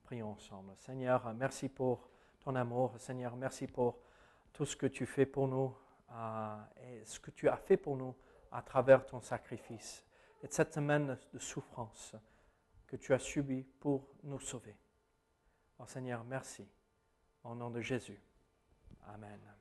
Prions 0.02 0.32
ensemble. 0.32 0.72
Seigneur, 0.76 1.32
merci 1.34 1.68
pour 1.68 2.08
ton 2.40 2.54
amour. 2.54 2.94
Seigneur, 2.98 3.36
merci 3.36 3.66
pour 3.66 3.98
tout 4.52 4.64
ce 4.64 4.76
que 4.76 4.86
tu 4.86 5.06
fais 5.06 5.26
pour 5.26 5.48
nous 5.48 5.74
euh, 6.12 6.56
et 6.82 7.04
ce 7.04 7.18
que 7.20 7.30
tu 7.30 7.48
as 7.48 7.56
fait 7.56 7.76
pour 7.76 7.96
nous 7.96 8.14
à 8.50 8.62
travers 8.62 9.04
ton 9.04 9.20
sacrifice 9.20 10.04
et 10.42 10.46
cette 10.48 10.74
semaine 10.74 11.18
de 11.32 11.38
souffrance 11.38 12.14
que 12.86 12.96
tu 12.96 13.12
as 13.12 13.18
subie 13.18 13.64
pour 13.80 14.08
nous 14.22 14.40
sauver. 14.40 14.76
Oh 15.78 15.86
Seigneur, 15.86 16.24
merci. 16.24 16.66
Au 17.44 17.54
nom 17.54 17.70
de 17.70 17.80
Jésus. 17.80 18.20
Amen. 19.06 19.55